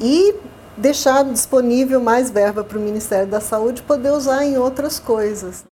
e 0.00 0.34
deixar 0.76 1.24
disponível 1.24 2.00
mais 2.00 2.30
verba 2.30 2.62
para 2.64 2.78
o 2.78 2.80
Ministério 2.80 3.26
da 3.26 3.40
Saúde 3.40 3.82
poder 3.82 4.12
usar 4.12 4.44
em 4.44 4.56
outras 4.56 4.98
coisas. 4.98 5.64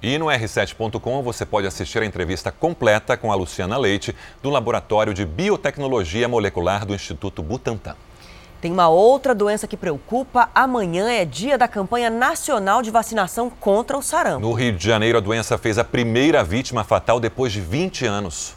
E 0.00 0.16
no 0.16 0.26
r7.com 0.26 1.22
você 1.22 1.44
pode 1.44 1.66
assistir 1.66 2.00
a 2.00 2.06
entrevista 2.06 2.52
completa 2.52 3.16
com 3.16 3.32
a 3.32 3.34
Luciana 3.34 3.76
Leite, 3.76 4.14
do 4.40 4.48
Laboratório 4.48 5.12
de 5.12 5.24
Biotecnologia 5.26 6.28
Molecular 6.28 6.86
do 6.86 6.94
Instituto 6.94 7.42
Butantan. 7.42 7.96
Tem 8.60 8.72
uma 8.72 8.88
outra 8.88 9.34
doença 9.34 9.66
que 9.66 9.76
preocupa. 9.76 10.50
Amanhã 10.54 11.10
é 11.10 11.24
dia 11.24 11.58
da 11.58 11.66
campanha 11.66 12.10
nacional 12.10 12.80
de 12.80 12.90
vacinação 12.90 13.50
contra 13.50 13.96
o 13.96 14.02
sarampo. 14.02 14.40
No 14.40 14.52
Rio 14.52 14.72
de 14.72 14.84
Janeiro, 14.84 15.18
a 15.18 15.20
doença 15.20 15.58
fez 15.58 15.78
a 15.78 15.84
primeira 15.84 16.42
vítima 16.44 16.84
fatal 16.84 17.18
depois 17.18 17.52
de 17.52 17.60
20 17.60 18.06
anos. 18.06 18.54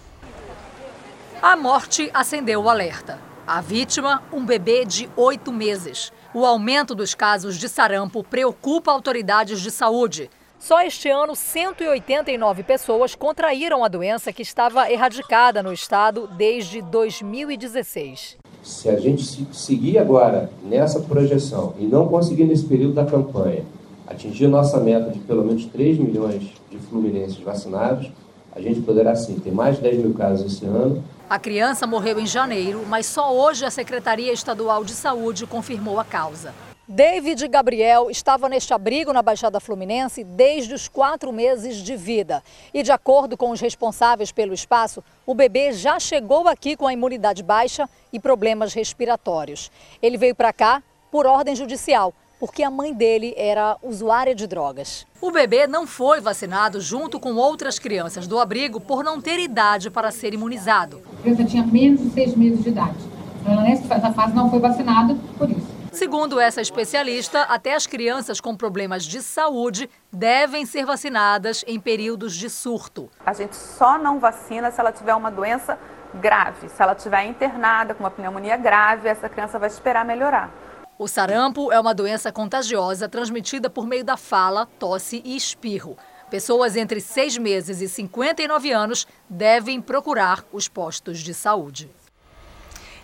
A 1.42 1.56
morte 1.56 2.10
acendeu 2.14 2.64
o 2.64 2.70
alerta. 2.70 3.20
A 3.46 3.62
vítima, 3.62 4.24
um 4.32 4.46
bebê 4.46 4.86
de 4.86 5.10
oito 5.16 5.52
meses. 5.52 6.12
O 6.34 6.46
aumento 6.46 6.94
dos 6.94 7.16
casos 7.16 7.58
de 7.58 7.68
sarampo 7.68 8.24
preocupa 8.24 8.92
autoridades 8.92 9.60
de 9.60 9.72
saúde. 9.72 10.30
Só 10.62 10.80
este 10.84 11.10
ano, 11.10 11.36
189 11.36 12.62
pessoas 12.62 13.16
contraíram 13.16 13.84
a 13.84 13.88
doença 13.88 14.32
que 14.32 14.44
estava 14.44 14.92
erradicada 14.92 15.64
no 15.64 15.74
estado 15.74 16.28
desde 16.38 16.84
2016. 16.84 18.38
Se 18.62 18.88
a 18.88 19.00
gente 19.00 19.24
seguir 19.52 19.98
agora 19.98 20.52
nessa 20.64 21.00
projeção 21.00 21.74
e 21.80 21.86
não 21.86 22.08
conseguir 22.08 22.44
nesse 22.44 22.66
período 22.66 22.94
da 22.94 23.04
campanha 23.04 23.66
atingir 24.06 24.48
nossa 24.48 24.80
meta 24.80 25.10
de 25.10 25.18
pelo 25.18 25.44
menos 25.44 25.66
3 25.66 25.98
milhões 25.98 26.54
de 26.70 26.78
fluminenses 26.78 27.40
vacinados, 27.40 28.12
a 28.56 28.62
gente 28.62 28.82
poderá 28.82 29.16
sim 29.16 29.40
ter 29.40 29.52
mais 29.52 29.78
de 29.78 29.82
10 29.82 29.98
mil 29.98 30.14
casos 30.14 30.54
esse 30.54 30.64
ano. 30.64 31.04
A 31.28 31.40
criança 31.40 31.88
morreu 31.88 32.20
em 32.20 32.28
janeiro, 32.28 32.86
mas 32.88 33.08
só 33.08 33.34
hoje 33.36 33.66
a 33.66 33.72
Secretaria 33.72 34.32
Estadual 34.32 34.84
de 34.84 34.92
Saúde 34.92 35.48
confirmou 35.48 36.00
a 36.00 36.06
causa. 36.06 36.54
David 36.94 37.48
Gabriel 37.48 38.10
estava 38.10 38.50
neste 38.50 38.74
abrigo 38.74 39.14
na 39.14 39.22
Baixada 39.22 39.62
Fluminense 39.62 40.26
desde 40.26 40.74
os 40.74 40.90
quatro 40.90 41.32
meses 41.32 41.78
de 41.78 41.96
vida. 41.96 42.44
E, 42.74 42.84
de 42.84 42.92
acordo 42.92 43.38
com 43.38 43.52
os 43.52 43.62
responsáveis 43.62 44.30
pelo 44.30 44.54
espaço, 44.54 45.02
o 45.26 45.34
bebê 45.34 45.72
já 45.72 45.98
chegou 46.02 46.50
aqui 46.50 46.76
com 46.76 46.86
a 46.86 46.92
imunidade 46.92 47.44
baixa 47.44 47.88
e 48.12 48.20
problemas 48.20 48.74
respiratórios. 48.74 49.72
Ele 50.02 50.18
veio 50.18 50.36
para 50.36 50.52
cá 50.52 50.84
por 51.10 51.26
ordem 51.26 51.56
judicial, 51.56 52.14
porque 52.38 52.62
a 52.62 52.70
mãe 52.70 52.94
dele 52.94 53.34
era 53.38 53.78
usuária 53.82 54.36
de 54.36 54.46
drogas. 54.46 55.08
O 55.22 55.32
bebê 55.32 55.68
não 55.68 55.88
foi 55.88 56.20
vacinado 56.20 56.82
junto 56.82 57.22
com 57.22 57.36
outras 57.36 57.80
crianças 57.80 58.28
do 58.28 58.38
abrigo 58.38 58.82
por 58.82 59.02
não 59.02 59.22
ter 59.22 59.40
idade 59.40 59.90
para 59.90 60.12
ser 60.12 60.34
imunizado. 60.34 61.02
A 61.20 61.22
criança 61.22 61.46
tinha 61.46 61.66
menos 61.66 62.02
de 62.02 62.10
seis 62.10 62.36
meses 62.36 62.62
de 62.62 62.68
idade. 62.68 63.00
Ela 63.46 63.62
nessa 63.62 64.12
fase 64.12 64.36
não 64.36 64.50
foi 64.50 64.60
vacinada 64.60 65.16
por 65.38 65.50
isso. 65.50 65.81
Segundo 65.92 66.40
essa 66.40 66.62
especialista, 66.62 67.42
até 67.44 67.76
as 67.76 67.86
crianças 67.86 68.40
com 68.40 68.56
problemas 68.56 69.04
de 69.04 69.22
saúde 69.22 69.90
devem 70.12 70.66
ser 70.66 70.86
vacinadas 70.86 71.66
em 71.68 71.82
períodos 71.82 72.34
de 72.34 72.50
surto. 72.50 73.10
A 73.26 73.34
gente 73.34 73.58
só 73.58 73.98
não 73.98 74.18
vacina 74.18 74.72
se 74.72 74.80
ela 74.80 74.94
tiver 74.94 75.14
uma 75.14 75.30
doença 75.30 75.78
grave. 76.16 76.70
Se 76.70 76.82
ela 76.82 76.94
estiver 76.94 77.26
internada 77.26 77.94
com 77.94 78.04
uma 78.04 78.10
pneumonia 78.10 78.56
grave, 78.56 79.10
essa 79.10 79.28
criança 79.28 79.60
vai 79.60 79.68
esperar 79.68 80.06
melhorar. 80.06 80.50
O 80.98 81.10
sarampo 81.10 81.74
é 81.74 81.80
uma 81.80 81.94
doença 81.94 82.32
contagiosa 82.32 83.10
transmitida 83.10 83.70
por 83.70 83.86
meio 83.86 84.06
da 84.06 84.16
fala, 84.16 84.66
tosse 84.80 85.22
e 85.26 85.36
espirro. 85.36 85.98
Pessoas 86.30 86.78
entre 86.78 87.02
6 87.02 87.38
meses 87.38 87.82
e 87.82 87.90
59 87.90 88.72
anos 88.72 89.06
devem 89.30 89.82
procurar 89.82 90.46
os 90.54 90.70
postos 90.70 91.20
de 91.20 91.34
saúde. 91.34 91.90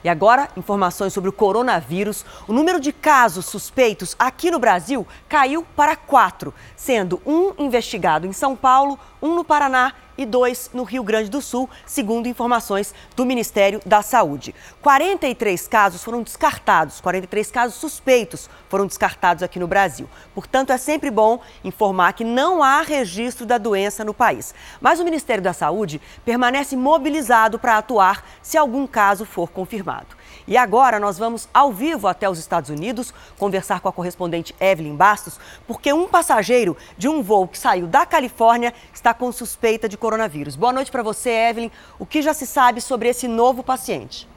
E 0.04 0.10
agora, 0.10 0.50
informações 0.56 1.14
sobre 1.14 1.30
o 1.30 1.34
coronavírus. 1.34 2.26
O 2.48 2.54
número 2.54 2.80
de 2.80 2.92
casos 2.92 3.46
suspeitos 3.46 4.16
aqui 4.18 4.52
no 4.52 4.60
Brasil 4.60 5.08
caiu 5.28 5.66
para 5.76 5.96
quatro, 5.96 6.54
sendo 6.76 7.22
um 7.26 7.54
investigado 7.58 8.28
em 8.28 8.34
São 8.34 8.56
Paulo, 8.56 9.00
um 9.22 9.36
no 9.36 9.44
Paraná 9.44 9.94
e 10.18 10.26
dois 10.26 10.70
no 10.74 10.84
Rio 10.84 11.04
Grande 11.04 11.30
do 11.30 11.42
Sul, 11.42 11.70
segundo 11.86 12.28
informações 12.28 12.94
do 13.16 13.26
Ministério 13.26 13.80
da 13.86 14.02
Saúde. 14.02 14.56
43 14.82 15.68
casos 15.68 16.04
foram 16.04 16.24
descartados, 16.24 17.00
43 17.02 17.52
casos 17.52 17.76
suspeitos 17.76 18.50
foram 18.70 18.88
descartados 18.88 19.44
aqui 19.44 19.60
no 19.60 19.68
Brasil. 19.68 20.10
Portanto, 20.34 20.72
é 20.72 20.78
sempre 20.78 21.12
bom 21.12 21.40
informar 21.64 22.14
que 22.14 22.24
não 22.24 22.64
há 22.64 22.82
registro 22.82 23.46
da 23.46 23.58
doença 23.58 24.04
no 24.04 24.14
país. 24.14 24.54
Mas 24.82 25.00
o 25.00 25.04
Ministério 25.04 25.44
da 25.44 25.54
Saúde 25.54 26.02
permanece 26.26 26.76
mobilizado 26.76 27.60
para 27.60 27.78
atuar 27.78 28.26
se 28.42 28.58
algum 28.58 28.88
caso 28.88 29.26
for 29.26 29.50
confirmado. 29.50 30.18
E 30.48 30.56
agora 30.56 31.00
nós 31.00 31.18
vamos 31.18 31.48
ao 31.54 31.72
vivo 31.72 32.08
até 32.08 32.30
os 32.30 32.40
Estados 32.40 32.70
Unidos 32.70 33.14
conversar 33.38 33.80
com 33.80 33.90
a 33.90 33.94
correspondente 33.94 34.56
Evelyn 34.60 34.96
Bastos, 34.96 35.40
porque 35.68 35.92
um 35.92 36.08
passageiro 36.08 36.78
de 36.98 37.08
um 37.08 37.22
voo 37.22 37.48
que 37.48 37.60
saiu 37.60 37.88
da 37.88 38.06
Califórnia 38.06 38.74
está 38.94 39.14
com 39.14 39.32
suspeita 39.32 39.90
de 39.90 39.98
coronavírus. 39.98 40.56
Boa 40.56 40.74
noite 40.74 40.92
para 40.92 41.04
você, 41.04 41.30
Evelyn. 41.30 41.72
O 42.00 42.06
que 42.06 42.22
já 42.22 42.34
se 42.34 42.48
sabe 42.48 42.82
sobre 42.82 43.10
esse 43.10 43.28
novo 43.28 43.64
paciente? 43.64 44.28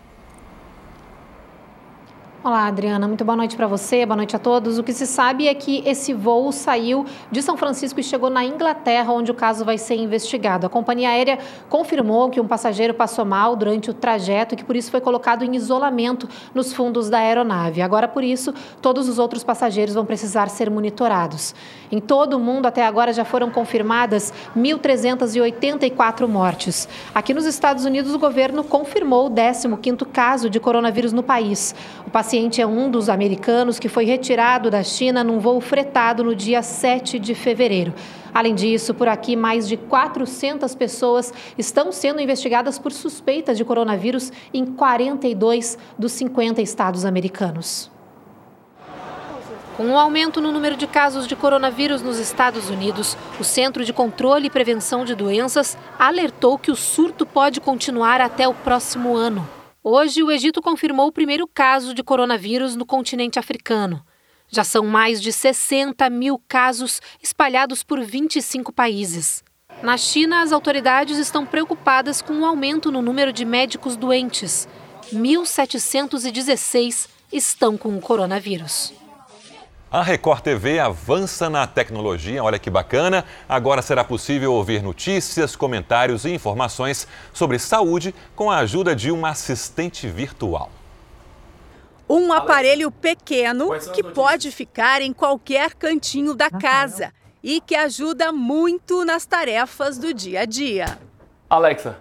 Olá, 2.42 2.68
Adriana. 2.68 3.06
Muito 3.06 3.22
boa 3.22 3.36
noite 3.36 3.54
para 3.54 3.66
você, 3.66 4.06
boa 4.06 4.16
noite 4.16 4.34
a 4.34 4.38
todos. 4.38 4.78
O 4.78 4.82
que 4.82 4.94
se 4.94 5.06
sabe 5.06 5.46
é 5.46 5.52
que 5.52 5.86
esse 5.86 6.14
voo 6.14 6.50
saiu 6.50 7.04
de 7.30 7.42
São 7.42 7.54
Francisco 7.54 8.00
e 8.00 8.02
chegou 8.02 8.30
na 8.30 8.42
Inglaterra, 8.42 9.12
onde 9.12 9.30
o 9.30 9.34
caso 9.34 9.62
vai 9.62 9.76
ser 9.76 9.96
investigado. 9.96 10.66
A 10.66 10.70
companhia 10.70 11.10
aérea 11.10 11.38
confirmou 11.68 12.30
que 12.30 12.40
um 12.40 12.48
passageiro 12.48 12.94
passou 12.94 13.26
mal 13.26 13.54
durante 13.54 13.90
o 13.90 13.94
trajeto 13.94 14.54
e 14.54 14.56
que 14.56 14.64
por 14.64 14.74
isso 14.74 14.90
foi 14.90 15.02
colocado 15.02 15.44
em 15.44 15.54
isolamento 15.54 16.26
nos 16.54 16.72
fundos 16.72 17.10
da 17.10 17.18
aeronave. 17.18 17.82
Agora, 17.82 18.08
por 18.08 18.24
isso, 18.24 18.54
todos 18.80 19.06
os 19.06 19.18
outros 19.18 19.44
passageiros 19.44 19.94
vão 19.94 20.06
precisar 20.06 20.48
ser 20.48 20.70
monitorados. 20.70 21.54
Em 21.92 21.98
todo 21.98 22.34
o 22.34 22.40
mundo, 22.40 22.66
até 22.66 22.86
agora, 22.86 23.12
já 23.12 23.24
foram 23.24 23.50
confirmadas 23.50 24.32
1.384 24.56 26.28
mortes. 26.28 26.88
Aqui 27.12 27.34
nos 27.34 27.46
Estados 27.46 27.84
Unidos, 27.84 28.14
o 28.14 28.18
governo 28.18 28.62
confirmou 28.62 29.26
o 29.26 29.30
15º 29.30 30.06
caso 30.12 30.48
de 30.48 30.60
coronavírus 30.60 31.12
no 31.12 31.22
país. 31.22 31.74
O 32.06 32.10
paciente 32.10 32.60
é 32.60 32.66
um 32.66 32.88
dos 32.88 33.08
americanos 33.08 33.80
que 33.80 33.88
foi 33.88 34.04
retirado 34.04 34.70
da 34.70 34.84
China 34.84 35.24
num 35.24 35.40
voo 35.40 35.60
fretado 35.60 36.22
no 36.22 36.34
dia 36.34 36.62
7 36.62 37.18
de 37.18 37.34
fevereiro. 37.34 37.92
Além 38.32 38.54
disso, 38.54 38.94
por 38.94 39.08
aqui, 39.08 39.34
mais 39.34 39.66
de 39.66 39.76
400 39.76 40.72
pessoas 40.76 41.34
estão 41.58 41.90
sendo 41.90 42.20
investigadas 42.20 42.78
por 42.78 42.92
suspeitas 42.92 43.56
de 43.58 43.64
coronavírus 43.64 44.32
em 44.54 44.64
42 44.64 45.76
dos 45.98 46.12
50 46.12 46.62
estados 46.62 47.04
americanos. 47.04 47.90
Com 49.76 49.84
o 49.84 49.90
um 49.90 49.98
aumento 49.98 50.40
no 50.40 50.52
número 50.52 50.76
de 50.76 50.86
casos 50.86 51.26
de 51.26 51.36
coronavírus 51.36 52.02
nos 52.02 52.18
Estados 52.18 52.68
Unidos, 52.68 53.16
o 53.38 53.44
Centro 53.44 53.84
de 53.84 53.92
Controle 53.92 54.48
e 54.48 54.50
Prevenção 54.50 55.04
de 55.04 55.14
Doenças 55.14 55.78
alertou 55.98 56.58
que 56.58 56.70
o 56.70 56.76
surto 56.76 57.24
pode 57.24 57.60
continuar 57.60 58.20
até 58.20 58.46
o 58.46 58.54
próximo 58.54 59.16
ano. 59.16 59.48
Hoje, 59.82 60.22
o 60.22 60.30
Egito 60.30 60.60
confirmou 60.60 61.06
o 61.06 61.12
primeiro 61.12 61.46
caso 61.46 61.94
de 61.94 62.02
coronavírus 62.02 62.76
no 62.76 62.84
continente 62.84 63.38
africano. 63.38 64.04
Já 64.48 64.64
são 64.64 64.84
mais 64.84 65.22
de 65.22 65.32
60 65.32 66.10
mil 66.10 66.38
casos 66.46 67.00
espalhados 67.22 67.82
por 67.82 68.00
25 68.00 68.72
países. 68.72 69.42
Na 69.82 69.96
China, 69.96 70.42
as 70.42 70.52
autoridades 70.52 71.16
estão 71.16 71.46
preocupadas 71.46 72.20
com 72.20 72.40
o 72.40 72.44
aumento 72.44 72.92
no 72.92 73.00
número 73.00 73.32
de 73.32 73.46
médicos 73.46 73.96
doentes. 73.96 74.68
1.716 75.14 77.08
estão 77.32 77.78
com 77.78 77.96
o 77.96 78.00
coronavírus. 78.00 78.99
A 79.92 80.02
Record 80.02 80.42
TV 80.42 80.78
avança 80.78 81.50
na 81.50 81.66
tecnologia, 81.66 82.44
olha 82.44 82.60
que 82.60 82.70
bacana. 82.70 83.24
Agora 83.48 83.82
será 83.82 84.04
possível 84.04 84.52
ouvir 84.52 84.84
notícias, 84.84 85.56
comentários 85.56 86.24
e 86.24 86.30
informações 86.30 87.08
sobre 87.32 87.58
saúde 87.58 88.14
com 88.36 88.48
a 88.48 88.58
ajuda 88.58 88.94
de 88.94 89.10
uma 89.10 89.30
assistente 89.30 90.06
virtual. 90.06 90.70
Um 92.08 92.32
aparelho 92.32 92.88
pequeno 92.92 93.70
que 93.92 94.04
pode 94.04 94.52
ficar 94.52 95.02
em 95.02 95.12
qualquer 95.12 95.74
cantinho 95.74 96.34
da 96.34 96.48
casa 96.48 97.12
e 97.42 97.60
que 97.60 97.74
ajuda 97.74 98.30
muito 98.30 99.04
nas 99.04 99.26
tarefas 99.26 99.98
do 99.98 100.14
dia 100.14 100.42
a 100.42 100.44
dia. 100.44 100.98
Alexa, 101.48 101.98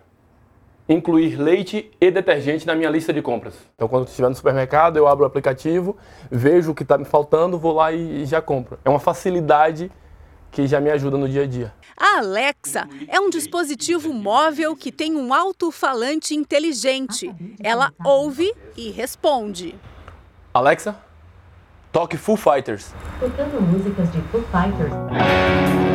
incluir 0.89 1.35
leite 1.35 1.91
e 2.01 2.09
detergente 2.09 2.65
na 2.65 2.73
minha 2.73 2.89
lista 2.89 3.13
de 3.13 3.21
compras. 3.21 3.53
Então, 3.75 3.87
quando 3.87 4.07
estiver 4.07 4.27
no 4.27 4.35
supermercado, 4.35 4.97
eu 4.97 5.07
abro 5.07 5.23
o 5.23 5.27
aplicativo, 5.27 5.95
vejo 6.31 6.71
o 6.71 6.75
que 6.75 6.81
está 6.81 6.97
me 6.97 7.05
faltando, 7.05 7.59
vou 7.59 7.75
lá 7.75 7.91
e 7.91 8.25
já 8.25 8.41
compro. 8.41 8.79
É 8.83 8.89
uma 8.89 8.99
facilidade 8.99 9.91
que 10.51 10.65
já 10.65 10.81
me 10.81 10.89
ajuda 10.89 11.15
no 11.15 11.29
dia 11.29 11.43
a 11.43 11.45
dia. 11.47 11.71
A 11.95 12.17
Alexa 12.17 12.87
é 13.07 13.19
um 13.19 13.29
dispositivo 13.29 14.11
móvel 14.11 14.75
que 14.75 14.91
tem 14.91 15.15
um 15.15 15.31
alto-falante 15.31 16.33
inteligente. 16.33 17.31
Ela 17.61 17.93
ouve 18.03 18.51
e 18.75 18.89
responde. 18.89 19.75
Alexa, 20.51 20.95
toque 21.91 22.17
Full 22.17 22.37
Fighters. 22.37 22.95
Tocando 23.19 23.61
músicas 23.61 24.11
de 24.11 24.21
Full 24.21 24.43
Fighters. 24.43 25.88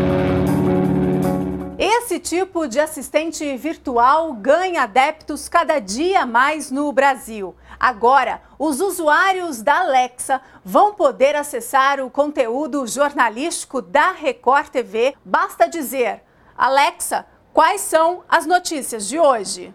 Esse 2.14 2.36
tipo 2.36 2.68
de 2.68 2.78
assistente 2.78 3.56
virtual 3.56 4.34
ganha 4.34 4.84
adeptos 4.84 5.48
cada 5.48 5.80
dia 5.80 6.24
mais 6.24 6.70
no 6.70 6.92
Brasil. 6.92 7.56
Agora, 7.78 8.40
os 8.56 8.78
usuários 8.78 9.62
da 9.62 9.80
Alexa 9.80 10.40
vão 10.64 10.94
poder 10.94 11.34
acessar 11.34 11.98
o 11.98 12.08
conteúdo 12.08 12.86
jornalístico 12.86 13.82
da 13.82 14.12
Record 14.12 14.68
TV. 14.68 15.16
Basta 15.24 15.66
dizer: 15.66 16.22
Alexa, 16.56 17.26
quais 17.52 17.80
são 17.80 18.22
as 18.28 18.46
notícias 18.46 19.08
de 19.08 19.18
hoje? 19.18 19.74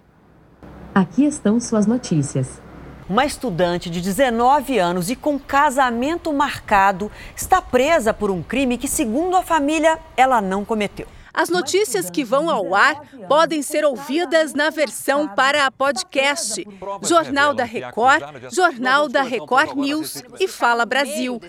Aqui 0.96 1.26
estão 1.26 1.60
suas 1.60 1.86
notícias. 1.86 2.62
Uma 3.10 3.26
estudante 3.26 3.90
de 3.90 4.00
19 4.00 4.80
anos 4.80 5.10
e 5.10 5.16
com 5.18 5.38
casamento 5.38 6.32
marcado 6.32 7.12
está 7.36 7.62
presa 7.62 8.14
por 8.14 8.32
um 8.32 8.42
crime 8.42 8.78
que, 8.78 8.88
segundo 8.88 9.36
a 9.36 9.44
família, 9.44 10.00
ela 10.16 10.40
não 10.40 10.64
cometeu. 10.64 11.19
As 11.40 11.48
notícias 11.48 12.10
que 12.10 12.22
vão 12.22 12.50
ao 12.50 12.76
ar 12.76 13.00
podem 13.30 13.62
ser 13.62 13.86
ouvidas 13.86 14.54
na 14.54 14.70
versão 14.70 15.26
para 15.26 15.72
podcast. 15.72 16.68
Jornal 17.02 17.54
da 17.54 17.64
Record, 17.64 18.22
Jornal 18.52 19.08
da 19.08 19.22
Record 19.22 19.74
News 19.78 20.22
e 20.38 20.50
Fala 20.50 20.86
Brasil. 20.86 21.40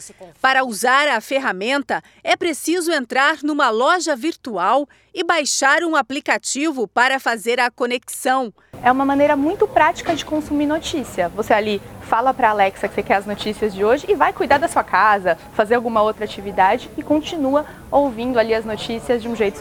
Para 0.40 0.62
usar 0.62 1.08
a 1.08 1.20
ferramenta, 1.20 2.00
é 2.22 2.36
preciso 2.36 2.92
entrar 2.92 3.38
numa 3.42 3.68
loja 3.68 4.14
virtual 4.14 4.88
e 5.12 5.24
baixar 5.24 5.82
um 5.82 5.96
aplicativo 5.96 6.86
para 6.86 7.18
fazer 7.18 7.58
a 7.58 7.68
conexão. 7.68 8.54
É 8.82 8.90
uma 8.90 9.04
maneira 9.04 9.36
muito 9.36 9.66
prática 9.66 10.14
de 10.14 10.24
consumir 10.24 10.66
notícia. 10.66 11.28
Você 11.30 11.52
ali 11.52 11.82
fala 12.00 12.32
para 12.32 12.48
a 12.48 12.50
Alexa 12.52 12.88
que 12.88 12.94
você 12.94 13.02
quer 13.02 13.16
as 13.16 13.26
notícias 13.26 13.74
de 13.74 13.84
hoje 13.84 14.06
e 14.08 14.14
vai 14.14 14.32
cuidar 14.32 14.58
da 14.58 14.66
sua 14.66 14.82
casa, 14.82 15.36
fazer 15.52 15.74
alguma 15.74 16.00
outra 16.02 16.24
atividade 16.24 16.90
e 16.96 17.02
continua 17.02 17.66
ouvindo 17.90 18.38
ali 18.38 18.54
as 18.54 18.64
notícias 18.64 19.20
de 19.20 19.28
um 19.28 19.36
jeito 19.36 19.58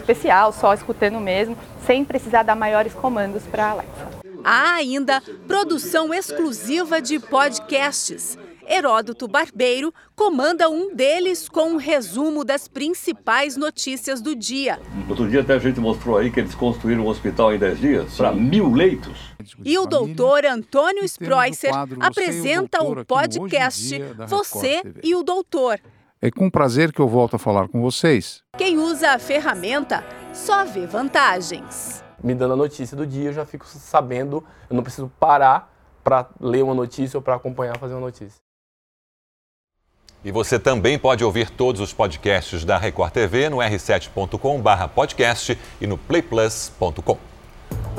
só 0.52 0.74
escutando 0.74 1.20
mesmo, 1.20 1.56
sem 1.86 2.04
precisar 2.04 2.42
dar 2.42 2.54
maiores 2.54 2.94
comandos 2.94 3.42
para 3.44 3.66
a 3.66 3.70
Alexa. 3.70 4.20
Há 4.44 4.74
ainda 4.74 5.22
produção 5.46 6.12
exclusiva 6.14 7.00
de 7.00 7.18
podcasts. 7.18 8.38
Heródoto 8.70 9.26
Barbeiro 9.26 9.92
comanda 10.14 10.70
um 10.70 10.94
deles 10.94 11.48
com 11.48 11.72
um 11.72 11.76
resumo 11.76 12.44
das 12.44 12.68
principais 12.68 13.56
notícias 13.56 14.22
do 14.22 14.36
dia. 14.36 14.78
Outro 15.08 15.28
dia 15.28 15.40
até 15.40 15.54
a 15.54 15.58
gente 15.58 15.80
mostrou 15.80 16.16
aí 16.16 16.30
que 16.30 16.38
eles 16.38 16.54
construíram 16.54 17.02
um 17.02 17.08
hospital 17.08 17.52
em 17.52 17.58
10 17.58 17.80
dias 17.80 18.16
para 18.16 18.32
mil 18.32 18.72
leitos. 18.72 19.18
E 19.64 19.76
o 19.76 19.86
doutor 19.86 20.44
Antônio 20.44 21.04
Spreusser 21.04 21.72
apresenta 21.98 22.80
o 22.84 23.04
podcast 23.04 24.00
Você 24.28 24.82
e 25.02 25.16
o 25.16 25.24
Doutor. 25.24 25.80
É 26.22 26.30
com 26.30 26.48
prazer 26.48 26.92
que 26.92 27.00
eu 27.00 27.08
volto 27.08 27.34
a 27.34 27.38
falar 27.38 27.66
com 27.66 27.80
vocês. 27.80 28.44
Quem 28.60 28.76
usa 28.76 29.12
a 29.12 29.18
ferramenta 29.18 30.04
só 30.34 30.66
vê 30.66 30.86
vantagens. 30.86 32.04
Me 32.22 32.34
dando 32.34 32.52
a 32.52 32.56
notícia 32.56 32.94
do 32.94 33.06
dia, 33.06 33.30
eu 33.30 33.32
já 33.32 33.46
fico 33.46 33.66
sabendo, 33.66 34.44
eu 34.68 34.76
não 34.76 34.82
preciso 34.82 35.10
parar 35.18 35.72
para 36.04 36.28
ler 36.38 36.62
uma 36.62 36.74
notícia 36.74 37.16
ou 37.16 37.22
para 37.22 37.36
acompanhar 37.36 37.78
fazer 37.78 37.94
uma 37.94 38.02
notícia. 38.02 38.38
E 40.22 40.30
você 40.30 40.58
também 40.58 40.98
pode 40.98 41.24
ouvir 41.24 41.48
todos 41.48 41.80
os 41.80 41.94
podcasts 41.94 42.62
da 42.62 42.76
Record 42.76 43.14
TV 43.14 43.48
no 43.48 43.56
r7.com/podcast 43.56 45.58
e 45.80 45.86
no 45.86 45.96
playplus.com. 45.96 47.29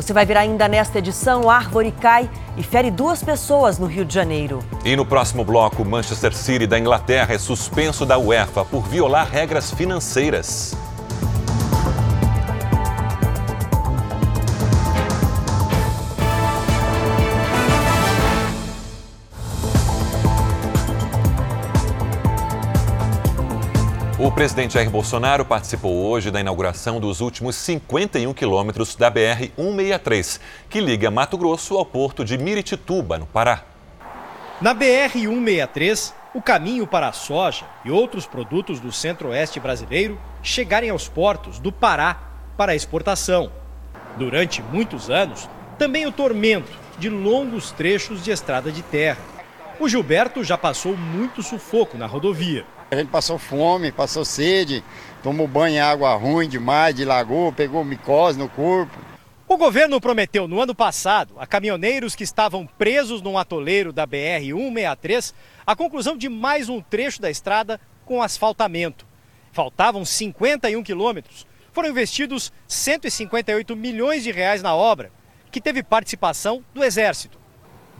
Você 0.01 0.13
vai 0.13 0.25
ver 0.25 0.35
ainda 0.35 0.67
nesta 0.67 0.97
edição 0.97 1.47
árvore 1.47 1.91
cai 1.91 2.27
e 2.57 2.63
fere 2.63 2.89
duas 2.89 3.23
pessoas 3.23 3.77
no 3.77 3.85
Rio 3.85 4.03
de 4.03 4.11
Janeiro. 4.11 4.57
E 4.83 4.95
no 4.95 5.05
próximo 5.05 5.45
bloco, 5.45 5.85
Manchester 5.85 6.35
City 6.35 6.65
da 6.65 6.79
Inglaterra 6.79 7.35
é 7.35 7.37
suspenso 7.37 8.03
da 8.03 8.17
UEFA 8.17 8.65
por 8.65 8.81
violar 8.87 9.29
regras 9.29 9.69
financeiras. 9.69 10.75
O 24.23 24.31
presidente 24.31 24.75
Jair 24.75 24.87
Bolsonaro 24.87 25.43
participou 25.43 26.05
hoje 26.05 26.29
da 26.29 26.39
inauguração 26.39 26.99
dos 26.99 27.21
últimos 27.21 27.55
51 27.55 28.31
quilômetros 28.35 28.95
da 28.95 29.11
BR-163, 29.11 30.39
que 30.69 30.79
liga 30.79 31.09
Mato 31.09 31.35
Grosso 31.39 31.75
ao 31.75 31.83
porto 31.83 32.23
de 32.23 32.37
Miritituba, 32.37 33.17
no 33.17 33.25
Pará. 33.25 33.63
Na 34.61 34.75
BR-163, 34.75 36.13
o 36.35 36.41
caminho 36.41 36.85
para 36.85 37.07
a 37.07 37.11
soja 37.11 37.65
e 37.83 37.89
outros 37.89 38.27
produtos 38.27 38.79
do 38.79 38.91
centro-oeste 38.91 39.59
brasileiro 39.59 40.21
chegarem 40.43 40.91
aos 40.91 41.09
portos 41.09 41.57
do 41.57 41.71
Pará 41.71 42.19
para 42.55 42.75
exportação. 42.75 43.51
Durante 44.17 44.61
muitos 44.61 45.09
anos, 45.09 45.49
também 45.79 46.05
o 46.05 46.11
tormento 46.11 46.71
de 46.99 47.09
longos 47.09 47.71
trechos 47.71 48.23
de 48.23 48.29
estrada 48.29 48.71
de 48.71 48.83
terra. 48.83 49.17
O 49.79 49.89
Gilberto 49.89 50.43
já 50.43 50.59
passou 50.59 50.95
muito 50.95 51.41
sufoco 51.41 51.97
na 51.97 52.05
rodovia. 52.05 52.63
A 52.91 52.97
gente 52.97 53.07
passou 53.07 53.37
fome, 53.37 53.89
passou 53.89 54.25
sede, 54.25 54.83
tomou 55.23 55.47
banho 55.47 55.75
em 55.75 55.79
água 55.79 56.13
ruim 56.15 56.49
demais, 56.49 56.93
de 56.93 57.05
lagoa, 57.05 57.49
pegou 57.53 57.85
micose 57.85 58.37
no 58.37 58.49
corpo. 58.49 58.99
O 59.47 59.55
governo 59.55 60.01
prometeu 60.01 60.45
no 60.45 60.59
ano 60.59 60.75
passado 60.75 61.35
a 61.37 61.47
caminhoneiros 61.47 62.15
que 62.15 62.25
estavam 62.25 62.67
presos 62.67 63.21
num 63.21 63.37
atoleiro 63.37 63.93
da 63.93 64.05
BR-163 64.05 65.33
a 65.65 65.73
conclusão 65.73 66.17
de 66.17 66.27
mais 66.27 66.67
um 66.67 66.81
trecho 66.81 67.21
da 67.21 67.31
estrada 67.31 67.79
com 68.03 68.21
asfaltamento. 68.21 69.07
Faltavam 69.53 70.03
51 70.03 70.83
quilômetros. 70.83 71.47
Foram 71.71 71.87
investidos 71.87 72.51
158 72.67 73.73
milhões 73.73 74.21
de 74.21 74.33
reais 74.33 74.61
na 74.61 74.75
obra, 74.75 75.13
que 75.49 75.61
teve 75.61 75.81
participação 75.81 76.61
do 76.73 76.83
Exército. 76.83 77.39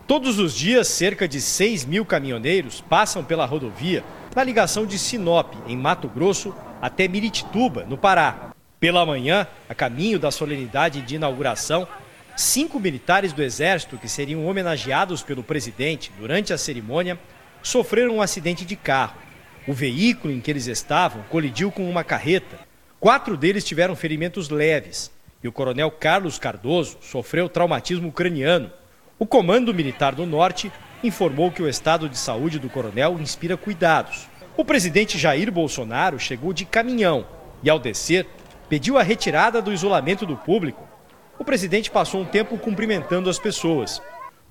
Todos 0.05 0.37
os 0.37 0.53
dias, 0.53 0.89
cerca 0.89 1.29
de 1.29 1.39
6 1.39 1.85
mil 1.85 2.05
caminhoneiros 2.05 2.81
passam 2.81 3.23
pela 3.23 3.45
rodovia 3.45 4.03
na 4.35 4.43
ligação 4.43 4.85
de 4.85 4.97
Sinop, 4.97 5.53
em 5.67 5.75
Mato 5.75 6.07
Grosso, 6.07 6.55
até 6.81 7.07
Miritituba, 7.07 7.85
no 7.85 7.97
Pará. 7.97 8.53
Pela 8.79 9.05
manhã, 9.05 9.45
a 9.69 9.75
caminho 9.75 10.17
da 10.17 10.31
solenidade 10.31 11.01
de 11.01 11.15
inauguração, 11.15 11.87
cinco 12.35 12.79
militares 12.79 13.33
do 13.33 13.43
Exército 13.43 13.97
que 13.97 14.07
seriam 14.07 14.47
homenageados 14.47 15.21
pelo 15.21 15.43
presidente 15.43 16.11
durante 16.17 16.53
a 16.53 16.57
cerimônia 16.57 17.19
sofreram 17.61 18.15
um 18.15 18.21
acidente 18.21 18.65
de 18.65 18.75
carro. 18.75 19.15
O 19.67 19.73
veículo 19.73 20.33
em 20.33 20.39
que 20.39 20.49
eles 20.49 20.65
estavam 20.65 21.21
colidiu 21.29 21.71
com 21.71 21.87
uma 21.87 22.03
carreta. 22.03 22.57
Quatro 22.99 23.37
deles 23.37 23.63
tiveram 23.63 23.95
ferimentos 23.95 24.49
leves 24.49 25.11
e 25.43 25.47
o 25.47 25.51
coronel 25.51 25.91
Carlos 25.91 26.39
Cardoso 26.39 26.97
sofreu 27.01 27.47
traumatismo 27.49 28.11
craniano. 28.11 28.71
O 29.19 29.25
Comando 29.25 29.73
Militar 29.73 30.15
do 30.15 30.25
Norte 30.25 30.71
informou 31.03 31.51
que 31.51 31.61
o 31.61 31.69
estado 31.69 32.07
de 32.07 32.17
saúde 32.17 32.59
do 32.59 32.69
coronel 32.69 33.19
inspira 33.19 33.57
cuidados. 33.57 34.27
O 34.55 34.65
presidente 34.65 35.17
Jair 35.17 35.51
Bolsonaro 35.51 36.19
chegou 36.19 36.53
de 36.53 36.65
caminhão 36.65 37.25
e, 37.63 37.69
ao 37.69 37.79
descer, 37.79 38.27
pediu 38.69 38.97
a 38.97 39.03
retirada 39.03 39.61
do 39.61 39.73
isolamento 39.73 40.25
do 40.25 40.35
público. 40.35 40.87
O 41.39 41.43
presidente 41.43 41.89
passou 41.89 42.21
um 42.21 42.25
tempo 42.25 42.57
cumprimentando 42.57 43.29
as 43.29 43.39
pessoas. 43.39 44.01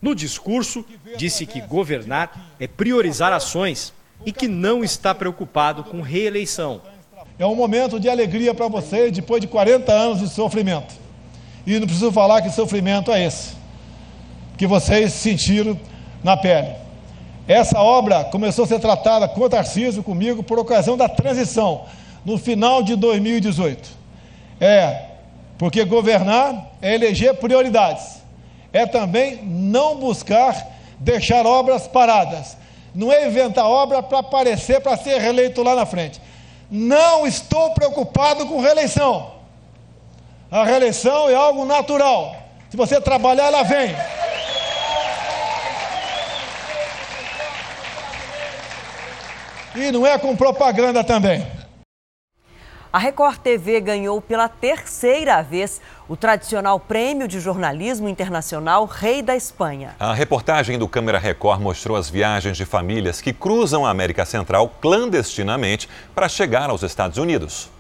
No 0.03 0.15
discurso, 0.15 0.85
disse 1.17 1.47
que 1.47 1.61
governar 1.61 2.55
é 2.59 2.67
priorizar 2.67 3.33
ações 3.33 3.93
e 4.25 4.33
que 4.33 4.49
não 4.49 4.83
está 4.83 5.15
preocupado 5.15 5.85
com 5.85 6.01
reeleição. 6.01 6.83
É 7.39 7.47
um 7.47 7.55
momento 7.55 8.01
de 8.01 8.09
alegria 8.09 8.55
para 8.55 8.69
vocês 8.69 9.13
depois 9.13 9.41
de 9.41 9.47
40 9.47 9.93
anos 9.93 10.21
de 10.21 10.29
sofrimento. 10.29 10.95
E 11.67 11.79
não 11.79 11.87
preciso 11.87 12.11
falar 12.13 12.43
que 12.43 12.51
sofrimento 12.51 13.13
é 13.13 13.25
esse, 13.25 13.55
que 14.57 14.67
vocês 14.67 15.13
sentiram 15.13 15.79
na 16.23 16.37
pele. 16.37 16.69
Essa 17.49 17.81
obra 17.81 18.25
começou 18.25 18.65
a 18.65 18.69
ser 18.69 18.79
tratada 18.79 19.27
com 19.29 19.41
o 19.41 19.49
Tarcísio, 19.49 20.03
comigo, 20.03 20.43
por 20.43 20.59
ocasião 20.59 20.97
da 20.97 21.09
transição, 21.09 21.85
no 22.25 22.39
final 22.39 22.83
de 22.83 22.95
2018. 22.95 23.89
É, 24.61 25.07
porque 25.59 25.85
governar 25.85 26.71
é 26.81 26.95
eleger 26.95 27.35
prioridades. 27.35 28.21
É 28.73 28.87
também 28.87 29.41
não 29.43 29.97
buscar 29.97 30.67
deixar 30.99 31.47
obras 31.47 31.89
paradas. 31.89 32.57
Não 32.95 33.11
é 33.11 33.27
inventar 33.27 33.67
obra 33.67 34.03
para 34.03 34.19
aparecer, 34.19 34.81
para 34.81 34.97
ser 34.97 35.21
reeleito 35.21 35.63
lá 35.63 35.75
na 35.75 35.87
frente. 35.87 36.21
Não 36.71 37.27
estou 37.27 37.71
preocupado 37.71 38.47
com 38.47 38.61
reeleição. 38.61 39.33
A 40.51 40.65
reeleição 40.65 41.29
é 41.29 41.35
algo 41.35 41.65
natural. 41.65 42.37
Se 42.69 42.77
você 42.77 43.01
trabalhar, 43.01 43.47
ela 43.47 43.63
vem. 43.63 43.95
E 49.75 49.93
não 49.93 50.07
é 50.07 50.19
com 50.19 50.37
propaganda 50.37 51.05
também. 51.05 51.47
A 52.93 52.99
Record 52.99 53.39
TV 53.39 53.81
ganhou 53.81 54.21
pela 54.21 54.49
terceira 54.49 55.41
vez 55.43 55.81
o 56.09 56.17
tradicional 56.17 56.81
Prêmio 56.81 57.29
de 57.29 57.39
Jornalismo 57.39 58.09
Internacional 58.09 58.85
Rei 58.85 59.23
da 59.23 59.37
Espanha. 59.37 59.95
A 60.01 60.13
reportagem 60.13 60.77
do 60.77 60.89
Câmera 60.89 61.21
Record 61.21 61.61
mostrou 61.61 61.97
as 61.97 62.11
viagens 62.11 62.57
de 62.57 62.65
famílias 62.65 63.21
que 63.21 63.33
cruzam 63.33 63.87
a 63.87 63.91
América 63.91 64.25
Central 64.25 64.69
clandestinamente 64.81 65.89
para 66.17 66.29
chegar 66.29 66.69
aos 66.69 66.83
Estados 66.83 67.17
Unidos. 67.17 67.71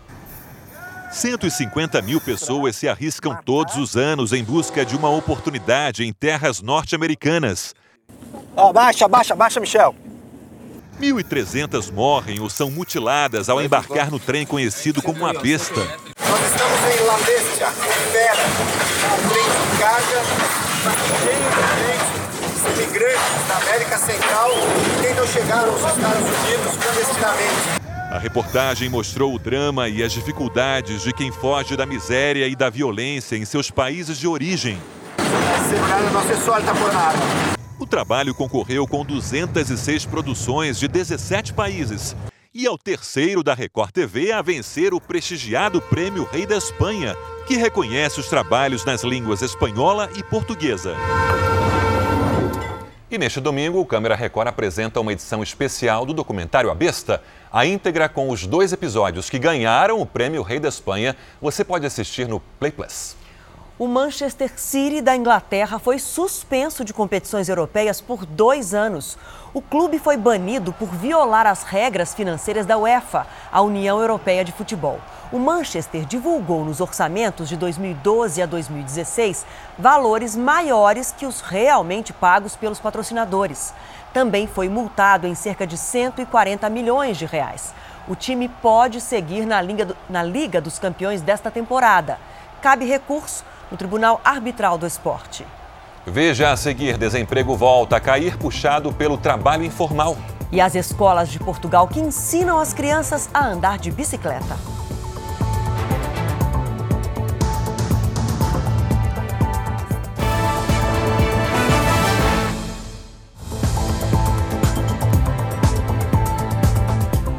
150 1.10 2.00
mil 2.02 2.20
pessoas 2.20 2.76
se 2.76 2.88
arriscam 2.88 3.36
todos 3.44 3.76
os 3.76 3.96
anos 3.96 4.32
em 4.32 4.44
busca 4.44 4.84
de 4.84 4.96
uma 4.96 5.10
oportunidade 5.10 6.04
em 6.04 6.12
terras 6.12 6.62
norte-americanas. 6.62 7.74
Abaixa, 8.56 9.06
abaixa, 9.06 9.34
abaixa, 9.34 9.58
Michel. 9.58 9.92
1.300 11.00 11.90
morrem 11.90 12.40
ou 12.40 12.50
são 12.50 12.70
mutiladas 12.70 13.48
ao 13.48 13.62
embarcar 13.62 14.10
no 14.10 14.18
trem 14.18 14.44
conhecido 14.44 15.00
como 15.00 15.24
a 15.26 15.32
besta. 15.32 15.80
Nós 15.80 16.40
estamos 16.44 16.80
em 16.94 17.04
La 17.06 17.16
Bestia, 17.16 17.66
Fera, 18.12 18.44
um 19.14 19.28
trem 19.30 19.44
de 19.44 19.78
carga 19.78 20.20
cheio 21.24 21.40
de 22.54 22.82
imigrantes 22.82 23.48
da 23.48 23.56
América 23.56 23.98
Central 23.98 24.50
que 25.00 25.08
aos 25.18 25.30
Estados 25.30 26.28
Unidos 26.44 26.76
clandestinamente. 26.76 27.80
A 28.10 28.18
reportagem 28.18 28.88
mostrou 28.88 29.34
o 29.34 29.38
drama 29.38 29.88
e 29.88 30.02
as 30.02 30.12
dificuldades 30.12 31.02
de 31.02 31.12
quem 31.12 31.32
foge 31.32 31.76
da 31.76 31.86
miséria 31.86 32.46
e 32.46 32.54
da 32.56 32.68
violência 32.68 33.36
em 33.36 33.44
seus 33.44 33.70
países 33.70 34.18
de 34.18 34.26
origem. 34.26 34.78
O 37.80 37.86
trabalho 37.86 38.34
concorreu 38.34 38.86
com 38.86 39.02
206 39.02 40.04
produções 40.04 40.78
de 40.78 40.86
17 40.86 41.54
países 41.54 42.14
e 42.52 42.66
é 42.66 42.70
o 42.70 42.76
terceiro 42.76 43.42
da 43.42 43.54
Record 43.54 43.90
TV 43.90 44.32
a 44.32 44.42
vencer 44.42 44.92
o 44.92 45.00
prestigiado 45.00 45.80
Prêmio 45.80 46.28
Rei 46.30 46.44
da 46.44 46.58
Espanha, 46.58 47.16
que 47.46 47.56
reconhece 47.56 48.20
os 48.20 48.28
trabalhos 48.28 48.84
nas 48.84 49.02
línguas 49.02 49.40
espanhola 49.40 50.10
e 50.14 50.22
portuguesa. 50.22 50.94
E 53.10 53.16
neste 53.16 53.40
domingo, 53.40 53.80
o 53.80 53.86
Câmera 53.86 54.14
Record 54.14 54.48
apresenta 54.48 55.00
uma 55.00 55.14
edição 55.14 55.42
especial 55.42 56.04
do 56.04 56.12
documentário 56.12 56.70
A 56.70 56.74
Besta. 56.74 57.22
A 57.50 57.64
íntegra 57.64 58.10
com 58.10 58.28
os 58.28 58.46
dois 58.46 58.74
episódios 58.74 59.30
que 59.30 59.38
ganharam 59.38 60.02
o 60.02 60.06
Prêmio 60.06 60.42
Rei 60.42 60.60
da 60.60 60.68
Espanha, 60.68 61.16
você 61.40 61.64
pode 61.64 61.86
assistir 61.86 62.28
no 62.28 62.40
Play 62.58 62.72
Plus 62.72 63.16
o 63.80 63.88
Manchester 63.88 64.52
City 64.56 65.00
da 65.00 65.16
Inglaterra 65.16 65.78
foi 65.78 65.98
suspenso 65.98 66.84
de 66.84 66.92
competições 66.92 67.48
europeias 67.48 67.98
por 67.98 68.26
dois 68.26 68.74
anos. 68.74 69.16
O 69.54 69.62
clube 69.62 69.98
foi 69.98 70.18
banido 70.18 70.70
por 70.70 70.88
violar 70.88 71.46
as 71.46 71.62
regras 71.62 72.12
financeiras 72.12 72.66
da 72.66 72.76
UEFA, 72.76 73.26
a 73.50 73.62
União 73.62 73.98
Europeia 73.98 74.44
de 74.44 74.52
Futebol. 74.52 75.00
O 75.32 75.38
Manchester 75.38 76.04
divulgou 76.04 76.62
nos 76.62 76.82
orçamentos 76.82 77.48
de 77.48 77.56
2012 77.56 78.42
a 78.42 78.44
2016 78.44 79.46
valores 79.78 80.36
maiores 80.36 81.10
que 81.10 81.24
os 81.24 81.40
realmente 81.40 82.12
pagos 82.12 82.54
pelos 82.54 82.78
patrocinadores. 82.78 83.72
Também 84.12 84.46
foi 84.46 84.68
multado 84.68 85.26
em 85.26 85.34
cerca 85.34 85.66
de 85.66 85.78
140 85.78 86.68
milhões 86.68 87.16
de 87.16 87.24
reais. 87.24 87.72
O 88.06 88.14
time 88.14 88.46
pode 88.46 89.00
seguir 89.00 89.46
na 89.46 89.62
Liga, 89.62 89.86
do, 89.86 89.96
na 90.06 90.22
Liga 90.22 90.60
dos 90.60 90.78
Campeões 90.78 91.22
desta 91.22 91.50
temporada. 91.50 92.18
Cabe 92.60 92.84
recurso 92.84 93.42
no 93.70 93.76
Tribunal 93.76 94.20
Arbitral 94.24 94.76
do 94.76 94.86
Esporte. 94.86 95.46
Veja 96.06 96.50
a 96.50 96.56
seguir: 96.56 96.96
desemprego 96.96 97.56
volta 97.56 97.96
a 97.96 98.00
cair 98.00 98.36
puxado 98.36 98.92
pelo 98.92 99.16
trabalho 99.16 99.64
informal. 99.64 100.16
E 100.50 100.60
as 100.60 100.74
escolas 100.74 101.28
de 101.28 101.38
Portugal 101.38 101.86
que 101.86 102.00
ensinam 102.00 102.58
as 102.58 102.72
crianças 102.72 103.30
a 103.32 103.46
andar 103.46 103.78
de 103.78 103.90
bicicleta. 103.90 104.79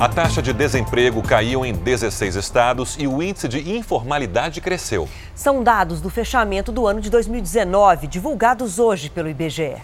A 0.02 0.10
taxa 0.10 0.42
de 0.42 0.52
desemprego 0.52 1.22
caiu 1.22 1.64
em 1.64 1.74
16 1.74 2.36
estados 2.36 2.98
e 3.00 3.06
o 3.06 3.22
índice 3.22 3.48
de 3.48 3.72
informalidade 3.72 4.60
cresceu. 4.60 5.08
São 5.36 5.64
dados 5.64 6.02
do 6.02 6.10
fechamento 6.10 6.72
do 6.72 6.88
ano 6.88 7.00
de 7.00 7.08
2019, 7.08 8.08
divulgados 8.08 8.80
hoje 8.80 9.12
pelo 9.12 9.30
IBGE. 9.30 9.76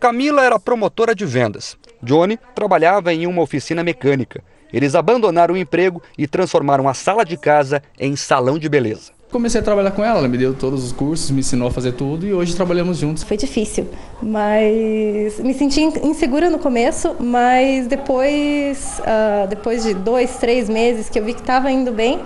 Camila 0.00 0.42
era 0.42 0.58
promotora 0.58 1.14
de 1.14 1.26
vendas. 1.26 1.76
Johnny 2.02 2.38
trabalhava 2.54 3.12
em 3.12 3.26
uma 3.26 3.42
oficina 3.42 3.84
mecânica. 3.84 4.42
Eles 4.74 4.96
abandonaram 4.96 5.54
o 5.54 5.56
emprego 5.56 6.02
e 6.18 6.26
transformaram 6.26 6.88
a 6.88 6.94
sala 6.94 7.24
de 7.24 7.36
casa 7.36 7.80
em 7.96 8.16
salão 8.16 8.58
de 8.58 8.68
beleza. 8.68 9.12
Comecei 9.30 9.60
a 9.60 9.64
trabalhar 9.64 9.92
com 9.92 10.02
ela, 10.02 10.18
ela 10.18 10.26
me 10.26 10.36
deu 10.36 10.52
todos 10.52 10.84
os 10.84 10.90
cursos, 10.90 11.30
me 11.30 11.40
ensinou 11.40 11.68
a 11.68 11.70
fazer 11.70 11.92
tudo 11.92 12.26
e 12.26 12.34
hoje 12.34 12.56
trabalhamos 12.56 12.98
juntos. 12.98 13.22
Foi 13.22 13.36
difícil, 13.36 13.88
mas 14.20 15.38
me 15.38 15.54
senti 15.54 15.80
insegura 15.80 16.50
no 16.50 16.58
começo, 16.58 17.14
mas 17.20 17.86
depois, 17.86 19.00
uh, 19.00 19.46
depois 19.48 19.84
de 19.84 19.94
dois, 19.94 20.38
três 20.38 20.68
meses 20.68 21.08
que 21.08 21.20
eu 21.20 21.24
vi 21.24 21.34
que 21.34 21.40
estava 21.40 21.70
indo 21.70 21.92
bem, 21.92 22.20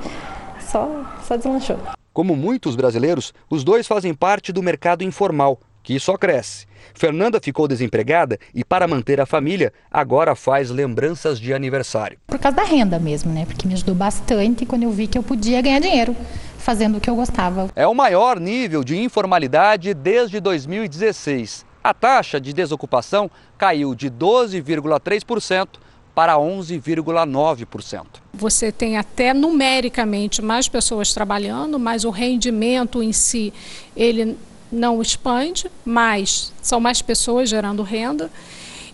só, 0.58 0.88
só 1.26 1.36
deslanchou. 1.36 1.78
Como 2.14 2.34
muitos 2.34 2.74
brasileiros, 2.76 3.34
os 3.50 3.62
dois 3.62 3.86
fazem 3.86 4.14
parte 4.14 4.54
do 4.54 4.62
mercado 4.62 5.04
informal, 5.04 5.60
que 5.82 6.00
só 6.00 6.16
cresce. 6.16 6.66
Fernanda 6.98 7.40
ficou 7.40 7.68
desempregada 7.68 8.38
e, 8.52 8.64
para 8.64 8.88
manter 8.88 9.20
a 9.20 9.24
família, 9.24 9.72
agora 9.90 10.34
faz 10.34 10.68
lembranças 10.68 11.38
de 11.38 11.54
aniversário. 11.54 12.18
Por 12.26 12.38
causa 12.38 12.56
da 12.56 12.64
renda 12.64 12.98
mesmo, 12.98 13.32
né? 13.32 13.46
Porque 13.46 13.66
me 13.66 13.74
ajudou 13.74 13.94
bastante 13.94 14.66
quando 14.66 14.82
eu 14.82 14.90
vi 14.90 15.06
que 15.06 15.16
eu 15.16 15.22
podia 15.22 15.62
ganhar 15.62 15.78
dinheiro 15.80 16.14
fazendo 16.58 16.98
o 16.98 17.00
que 17.00 17.08
eu 17.08 17.14
gostava. 17.16 17.70
É 17.74 17.86
o 17.86 17.94
maior 17.94 18.38
nível 18.38 18.82
de 18.84 18.98
informalidade 18.98 19.94
desde 19.94 20.40
2016. 20.40 21.64
A 21.82 21.94
taxa 21.94 22.40
de 22.40 22.52
desocupação 22.52 23.30
caiu 23.56 23.94
de 23.94 24.10
12,3% 24.10 25.68
para 26.14 26.34
11,9%. 26.34 28.06
Você 28.34 28.72
tem 28.72 28.98
até 28.98 29.32
numericamente 29.32 30.42
mais 30.42 30.68
pessoas 30.68 31.14
trabalhando, 31.14 31.78
mas 31.78 32.04
o 32.04 32.10
rendimento 32.10 33.00
em 33.00 33.12
si, 33.12 33.52
ele 33.96 34.36
não 34.70 35.00
expande, 35.00 35.70
mas 35.84 36.52
são 36.62 36.80
mais 36.80 37.02
pessoas 37.02 37.48
gerando 37.48 37.82
renda 37.82 38.30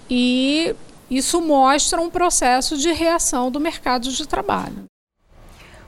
e 0.09 0.75
isso 1.11 1.41
mostra 1.41 2.01
um 2.01 2.11
processo 2.11 2.77
de 2.77 2.93
reação 2.93 3.51
do 3.51 3.61
mercado 3.61 4.11
de 4.11 4.27
trabalho. 4.27 4.85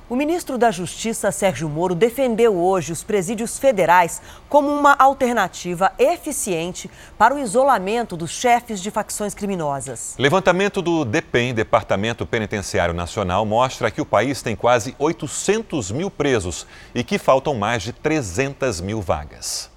O 0.09 0.15
ministro 0.15 0.57
da 0.57 0.71
Justiça, 0.71 1.33
Sérgio 1.33 1.69
Moro, 1.69 1.93
defendeu 1.93 2.57
hoje 2.57 2.93
os 2.93 3.03
presídios 3.03 3.59
federais 3.59 4.23
como 4.49 4.69
uma 4.69 4.95
alternativa 4.95 5.93
eficiente 5.99 6.89
para 7.19 7.35
o 7.35 7.41
isolamento 7.41 8.17
dos 8.17 8.31
chefes 8.31 8.81
de 8.81 8.89
facções 8.89 9.35
criminosas. 9.35 10.15
Levantamento 10.17 10.81
do 10.81 11.05
DEPEN, 11.05 11.53
Departamento 11.55 12.25
Penitenciário 12.25 12.95
Nacional, 12.95 13.45
mostra 13.45 13.91
que 13.91 14.01
o 14.01 14.07
país 14.07 14.41
tem 14.43 14.55
quase 14.55 14.95
800 14.97 15.91
mil 15.91 16.09
presos 16.09 16.69
e 16.95 17.03
que 17.03 17.19
faltam 17.19 17.57
mais 17.57 17.83
de 17.83 17.93
300 17.93 18.81
mil 18.81 19.01
vagas. 19.01 19.76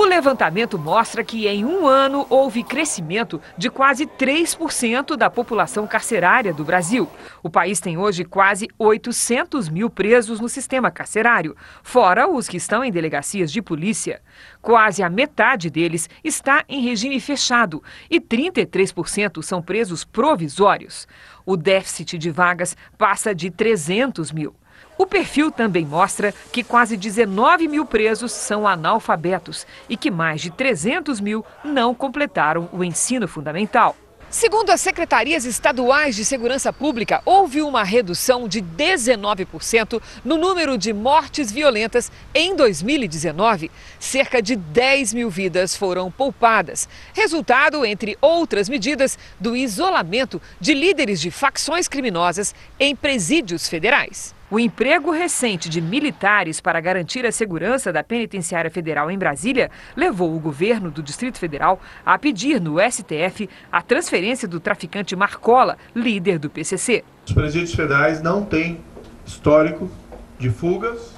O 0.00 0.04
levantamento 0.06 0.78
mostra 0.78 1.22
que 1.22 1.46
em 1.46 1.62
um 1.62 1.86
ano 1.86 2.26
houve 2.30 2.64
crescimento 2.64 3.38
de 3.58 3.68
quase 3.68 4.06
3% 4.06 5.14
da 5.14 5.28
população 5.28 5.86
carcerária 5.86 6.54
do 6.54 6.64
Brasil. 6.64 7.06
O 7.42 7.50
país 7.50 7.80
tem 7.80 7.98
hoje 7.98 8.24
quase 8.24 8.66
800 8.78 9.68
mil 9.68 9.90
presos 9.90 10.40
no 10.40 10.48
sistema 10.48 10.90
carcerário, 10.90 11.54
fora 11.82 12.26
os 12.26 12.48
que 12.48 12.56
estão 12.56 12.82
em 12.82 12.90
delegacias 12.90 13.52
de 13.52 13.60
polícia. 13.60 14.22
Quase 14.62 15.02
a 15.02 15.10
metade 15.10 15.68
deles 15.68 16.08
está 16.24 16.64
em 16.66 16.80
regime 16.80 17.20
fechado 17.20 17.82
e 18.10 18.18
33% 18.18 19.42
são 19.42 19.60
presos 19.60 20.02
provisórios. 20.02 21.06
O 21.44 21.58
déficit 21.58 22.16
de 22.16 22.30
vagas 22.30 22.74
passa 22.96 23.34
de 23.34 23.50
300 23.50 24.32
mil. 24.32 24.56
O 25.00 25.06
perfil 25.06 25.50
também 25.50 25.86
mostra 25.86 26.34
que 26.52 26.62
quase 26.62 26.94
19 26.94 27.66
mil 27.68 27.86
presos 27.86 28.32
são 28.32 28.68
analfabetos 28.68 29.66
e 29.88 29.96
que 29.96 30.10
mais 30.10 30.42
de 30.42 30.50
300 30.50 31.20
mil 31.20 31.42
não 31.64 31.94
completaram 31.94 32.68
o 32.70 32.84
ensino 32.84 33.26
fundamental. 33.26 33.96
Segundo 34.28 34.68
as 34.68 34.82
secretarias 34.82 35.46
estaduais 35.46 36.14
de 36.14 36.22
segurança 36.22 36.70
pública, 36.70 37.22
houve 37.24 37.62
uma 37.62 37.82
redução 37.82 38.46
de 38.46 38.60
19% 38.60 40.02
no 40.22 40.36
número 40.36 40.76
de 40.76 40.92
mortes 40.92 41.50
violentas 41.50 42.12
em 42.34 42.54
2019. 42.54 43.70
Cerca 43.98 44.42
de 44.42 44.54
10 44.54 45.14
mil 45.14 45.30
vidas 45.30 45.74
foram 45.74 46.10
poupadas. 46.10 46.86
Resultado, 47.14 47.86
entre 47.86 48.18
outras 48.20 48.68
medidas, 48.68 49.18
do 49.40 49.56
isolamento 49.56 50.42
de 50.60 50.74
líderes 50.74 51.22
de 51.22 51.30
facções 51.30 51.88
criminosas 51.88 52.54
em 52.78 52.94
presídios 52.94 53.66
federais. 53.66 54.38
O 54.50 54.58
emprego 54.58 55.12
recente 55.12 55.68
de 55.68 55.80
militares 55.80 56.60
para 56.60 56.80
garantir 56.80 57.24
a 57.24 57.30
segurança 57.30 57.92
da 57.92 58.02
penitenciária 58.02 58.68
federal 58.68 59.08
em 59.08 59.16
Brasília 59.16 59.70
levou 59.94 60.34
o 60.34 60.40
governo 60.40 60.90
do 60.90 61.04
Distrito 61.04 61.38
Federal 61.38 61.80
a 62.04 62.18
pedir 62.18 62.60
no 62.60 62.78
STF 62.80 63.48
a 63.70 63.80
transferência 63.80 64.48
do 64.48 64.58
traficante 64.58 65.14
Marcola, 65.14 65.78
líder 65.94 66.40
do 66.40 66.50
PCC. 66.50 67.04
Os 67.28 67.32
presídios 67.32 67.72
federais 67.72 68.20
não 68.20 68.44
têm 68.44 68.80
histórico 69.24 69.88
de 70.36 70.50
fugas, 70.50 71.14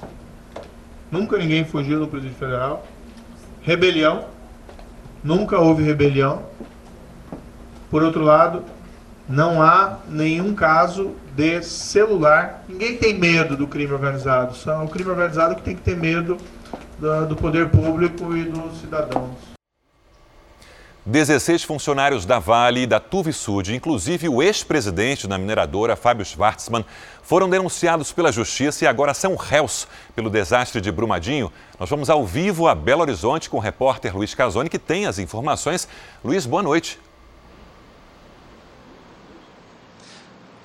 nunca 1.09 1.35
ninguém 1.35 1.65
fugiu 1.65 1.99
do 1.99 2.07
presídio 2.07 2.35
federal. 2.35 2.85
Rebelião, 3.63 4.25
nunca 5.23 5.57
houve 5.57 5.81
rebelião. 5.81 6.43
Por 7.89 8.03
outro 8.03 8.21
lado, 8.21 8.63
não 9.27 9.59
há 9.59 9.97
nenhum 10.07 10.53
caso 10.53 11.15
de 11.35 11.63
celular. 11.63 12.63
Ninguém 12.67 12.97
tem 12.97 13.13
medo 13.13 13.57
do 13.57 13.67
crime 13.67 13.91
organizado. 13.91 14.55
São 14.55 14.85
o 14.85 14.89
crime 14.89 15.09
organizado 15.09 15.55
que 15.55 15.61
tem 15.61 15.75
que 15.75 15.81
ter 15.81 15.97
medo 15.97 16.37
do, 16.99 17.27
do 17.27 17.35
poder 17.35 17.69
público 17.69 18.35
e 18.35 18.43
dos 18.43 18.79
cidadãos. 18.79 19.53
16 21.05 21.63
funcionários 21.63 22.25
da 22.25 22.39
Vale 22.39 22.83
e 22.83 22.87
da 22.87 22.97
Tuvisud, 22.97 23.75
inclusive 23.75 24.29
o 24.29 24.41
ex-presidente 24.41 25.27
da 25.27 25.37
mineradora, 25.37 25.97
Fábio 25.97 26.25
Schwartzman, 26.25 26.85
foram 27.21 27.49
denunciados 27.49 28.13
pela 28.13 28.31
justiça 28.31 28.85
e 28.85 28.87
agora 28.87 29.13
são 29.13 29.35
réus 29.35 29.85
pelo 30.15 30.29
desastre 30.29 30.79
de 30.79 30.89
Brumadinho. 30.93 31.51
Nós 31.77 31.89
vamos 31.89 32.09
ao 32.09 32.25
vivo 32.25 32.69
a 32.69 32.75
Belo 32.75 33.01
Horizonte 33.01 33.49
com 33.49 33.57
o 33.57 33.59
repórter 33.59 34.15
Luiz 34.15 34.33
Casoni, 34.33 34.69
que 34.69 34.79
tem 34.79 35.05
as 35.05 35.19
informações. 35.19 35.89
Luiz, 36.23 36.45
boa 36.45 36.63
noite. 36.63 36.97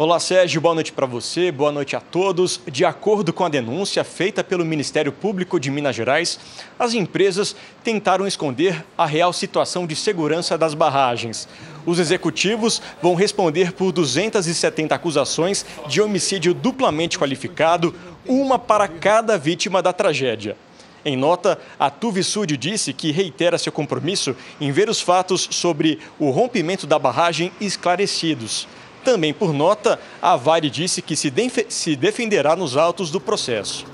Olá, 0.01 0.21
Sérgio. 0.21 0.61
Boa 0.61 0.77
noite 0.77 0.93
para 0.93 1.07
você. 1.07 1.51
Boa 1.51 1.73
noite 1.73 1.97
a 1.97 2.01
todos. 2.01 2.61
De 2.71 2.85
acordo 2.85 3.33
com 3.33 3.45
a 3.45 3.49
denúncia 3.49 4.05
feita 4.05 4.45
pelo 4.45 4.65
Ministério 4.65 5.11
Público 5.11 5.59
de 5.59 5.73
Minas 5.73 5.97
Gerais, 5.97 6.39
as 6.79 6.95
empresas 6.95 7.57
tentaram 7.83 8.25
esconder 8.25 8.87
a 8.97 9.05
real 9.05 9.33
situação 9.33 9.89
de 9.89 9.97
segurança 9.97 10.57
das 10.57 10.73
barragens. 10.73 11.49
Os 11.85 11.99
executivos 11.99 12.81
vão 13.03 13.17
responder 13.17 13.73
por 13.73 13.91
270 13.91 14.95
acusações 14.95 15.67
de 15.89 16.01
homicídio 16.01 16.55
duplamente 16.55 17.19
qualificado, 17.19 17.93
uma 18.25 18.57
para 18.57 18.87
cada 18.87 19.37
vítima 19.37 19.83
da 19.83 19.93
tragédia. 19.93 20.57
Em 21.05 21.17
nota, 21.17 21.59
a 21.77 21.91
Tuvisud 21.91 22.57
disse 22.57 22.93
que 22.93 23.11
reitera 23.11 23.59
seu 23.59 23.73
compromisso 23.73 24.37
em 24.61 24.71
ver 24.71 24.89
os 24.89 25.01
fatos 25.01 25.49
sobre 25.51 25.99
o 26.21 26.31
rompimento 26.31 26.87
da 26.87 27.01
barragem 27.01 27.51
esclarecidos. 27.61 28.69
Também 29.09 29.33
por 29.33 29.55
nota, 29.55 29.99
a 30.21 30.37
Vale 30.37 30.69
disse 30.69 31.01
que 31.01 31.17
se, 31.17 31.33
se 31.71 31.97
defenderá 31.97 32.55
nos 32.55 32.77
autos 32.77 33.11
do 33.11 33.19
processo. 33.19 33.87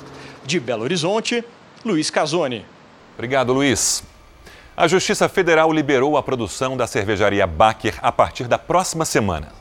De 0.44 0.59
Belo 0.59 0.83
Horizonte, 0.83 1.44
Luiz 1.85 2.11
Casoni. 2.11 2.66
Obrigado, 3.14 3.53
Luiz. 3.53 4.03
A 4.77 4.88
Justiça 4.88 5.29
Federal 5.29 5.70
liberou 5.70 6.16
a 6.16 6.22
produção 6.22 6.77
da 6.77 6.88
cervejaria 6.88 7.46
Baker 7.46 7.94
a 8.03 8.11
partir 8.11 8.48
da 8.48 8.59
próxima 8.59 9.05
semana. 9.05 9.53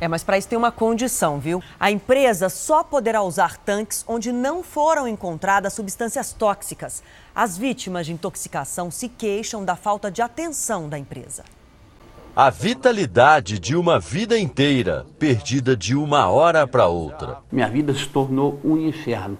É, 0.00 0.08
mas 0.08 0.24
para 0.24 0.36
isso 0.36 0.48
tem 0.48 0.58
uma 0.58 0.72
condição, 0.72 1.38
viu? 1.38 1.62
A 1.78 1.92
empresa 1.92 2.48
só 2.48 2.82
poderá 2.82 3.22
usar 3.22 3.56
tanques 3.56 4.04
onde 4.08 4.32
não 4.32 4.64
foram 4.64 5.06
encontradas 5.06 5.74
substâncias 5.74 6.32
tóxicas. 6.32 7.04
As 7.32 7.56
vítimas 7.56 8.04
de 8.04 8.12
intoxicação 8.12 8.90
se 8.90 9.08
queixam 9.08 9.64
da 9.64 9.76
falta 9.76 10.10
de 10.10 10.20
atenção 10.20 10.88
da 10.88 10.98
empresa. 10.98 11.44
A 12.40 12.50
vitalidade 12.50 13.58
de 13.58 13.74
uma 13.74 13.98
vida 13.98 14.38
inteira, 14.38 15.04
perdida 15.18 15.76
de 15.76 15.96
uma 15.96 16.28
hora 16.28 16.68
para 16.68 16.86
outra. 16.86 17.38
Minha 17.50 17.68
vida 17.68 17.92
se 17.92 18.06
tornou 18.06 18.60
um 18.62 18.76
inferno. 18.76 19.36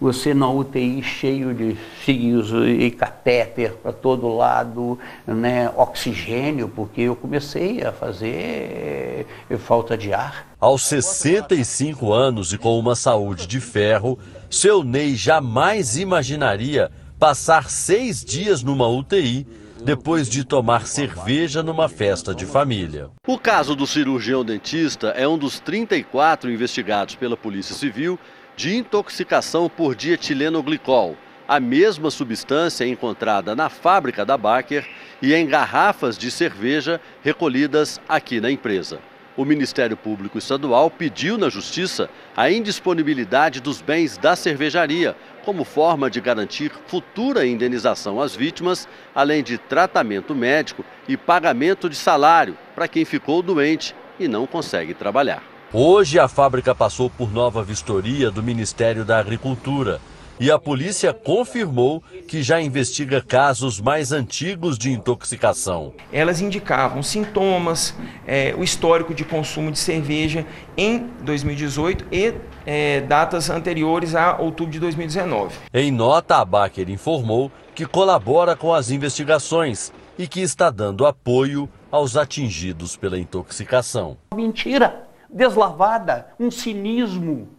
Você 0.00 0.32
na 0.32 0.48
UTI 0.48 1.02
cheio 1.02 1.52
de 1.52 1.76
fios 2.00 2.48
e 2.50 2.90
catéter 2.90 3.72
para 3.72 3.92
todo 3.92 4.34
lado, 4.34 4.98
né, 5.26 5.70
oxigênio, 5.76 6.72
porque 6.74 7.02
eu 7.02 7.14
comecei 7.14 7.82
a 7.84 7.92
fazer 7.92 9.26
eh, 9.50 9.56
falta 9.58 9.94
de 9.94 10.14
ar. 10.14 10.46
Aos 10.58 10.86
65 10.86 12.14
anos 12.14 12.54
e 12.54 12.56
com 12.56 12.78
uma 12.78 12.96
saúde 12.96 13.46
de 13.46 13.60
ferro, 13.60 14.18
seu 14.50 14.82
Ney 14.82 15.16
jamais 15.16 15.98
imaginaria 15.98 16.90
passar 17.18 17.68
seis 17.68 18.24
dias 18.24 18.62
numa 18.62 18.88
UTI 18.88 19.46
depois 19.82 20.28
de 20.28 20.44
tomar 20.44 20.86
cerveja 20.86 21.62
numa 21.62 21.88
festa 21.88 22.34
de 22.34 22.44
família. 22.44 23.10
O 23.26 23.38
caso 23.38 23.74
do 23.74 23.86
cirurgião 23.86 24.44
dentista 24.44 25.08
é 25.08 25.26
um 25.26 25.38
dos 25.38 25.60
34 25.60 26.50
investigados 26.50 27.14
pela 27.14 27.36
Polícia 27.36 27.74
Civil 27.74 28.18
de 28.56 28.76
intoxicação 28.76 29.68
por 29.68 29.94
dietilenoglicol, 29.94 31.16
a 31.46 31.60
mesma 31.60 32.10
substância 32.10 32.86
encontrada 32.86 33.54
na 33.54 33.68
fábrica 33.68 34.24
da 34.24 34.36
Baker 34.36 34.86
e 35.22 35.32
em 35.32 35.46
garrafas 35.46 36.18
de 36.18 36.30
cerveja 36.30 37.00
recolhidas 37.22 38.00
aqui 38.08 38.40
na 38.40 38.50
empresa. 38.50 38.98
O 39.36 39.44
Ministério 39.44 39.96
Público 39.96 40.36
Estadual 40.36 40.90
pediu 40.90 41.38
na 41.38 41.48
Justiça 41.48 42.10
a 42.36 42.50
indisponibilidade 42.50 43.60
dos 43.60 43.80
bens 43.80 44.18
da 44.18 44.34
cervejaria, 44.34 45.14
como 45.48 45.64
forma 45.64 46.10
de 46.10 46.20
garantir 46.20 46.70
futura 46.88 47.46
indenização 47.46 48.20
às 48.20 48.36
vítimas, 48.36 48.86
além 49.14 49.42
de 49.42 49.56
tratamento 49.56 50.34
médico 50.34 50.84
e 51.08 51.16
pagamento 51.16 51.88
de 51.88 51.96
salário 51.96 52.54
para 52.74 52.86
quem 52.86 53.02
ficou 53.06 53.40
doente 53.40 53.94
e 54.20 54.28
não 54.28 54.46
consegue 54.46 54.92
trabalhar. 54.92 55.42
Hoje 55.72 56.18
a 56.18 56.28
fábrica 56.28 56.74
passou 56.74 57.08
por 57.08 57.32
nova 57.32 57.64
vistoria 57.64 58.30
do 58.30 58.42
Ministério 58.42 59.06
da 59.06 59.18
Agricultura 59.18 60.02
e 60.40 60.50
a 60.50 60.58
polícia 60.58 61.12
confirmou 61.12 62.02
que 62.26 62.42
já 62.42 62.60
investiga 62.60 63.20
casos 63.20 63.80
mais 63.80 64.12
antigos 64.12 64.78
de 64.78 64.92
intoxicação. 64.92 65.92
Elas 66.12 66.40
indicavam 66.40 67.02
sintomas, 67.02 67.94
é, 68.26 68.54
o 68.56 68.62
histórico 68.62 69.12
de 69.14 69.24
consumo 69.24 69.70
de 69.70 69.78
cerveja 69.78 70.46
em 70.76 71.08
2018 71.22 72.06
e 72.12 72.34
é, 72.64 73.00
datas 73.00 73.50
anteriores 73.50 74.14
a 74.14 74.36
outubro 74.38 74.72
de 74.72 74.80
2019. 74.80 75.56
Em 75.72 75.90
nota, 75.90 76.36
a 76.36 76.44
Baker 76.44 76.88
informou 76.88 77.50
que 77.74 77.86
colabora 77.86 78.54
com 78.56 78.74
as 78.74 78.90
investigações 78.90 79.92
e 80.18 80.26
que 80.26 80.40
está 80.40 80.68
dando 80.68 81.06
apoio 81.06 81.68
aos 81.90 82.16
atingidos 82.16 82.96
pela 82.96 83.18
intoxicação. 83.18 84.16
Mentira, 84.34 85.08
deslavada, 85.30 86.28
um 86.38 86.50
cinismo. 86.50 87.57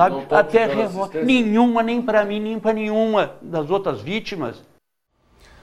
Sabe? 0.00 0.26
Até 0.30 0.66
revolta. 0.66 1.22
Nenhuma, 1.22 1.82
nem 1.82 2.00
para 2.00 2.24
mim, 2.24 2.40
nem 2.40 2.58
para 2.58 2.72
nenhuma 2.72 3.34
das 3.42 3.70
outras 3.70 4.00
vítimas. 4.00 4.56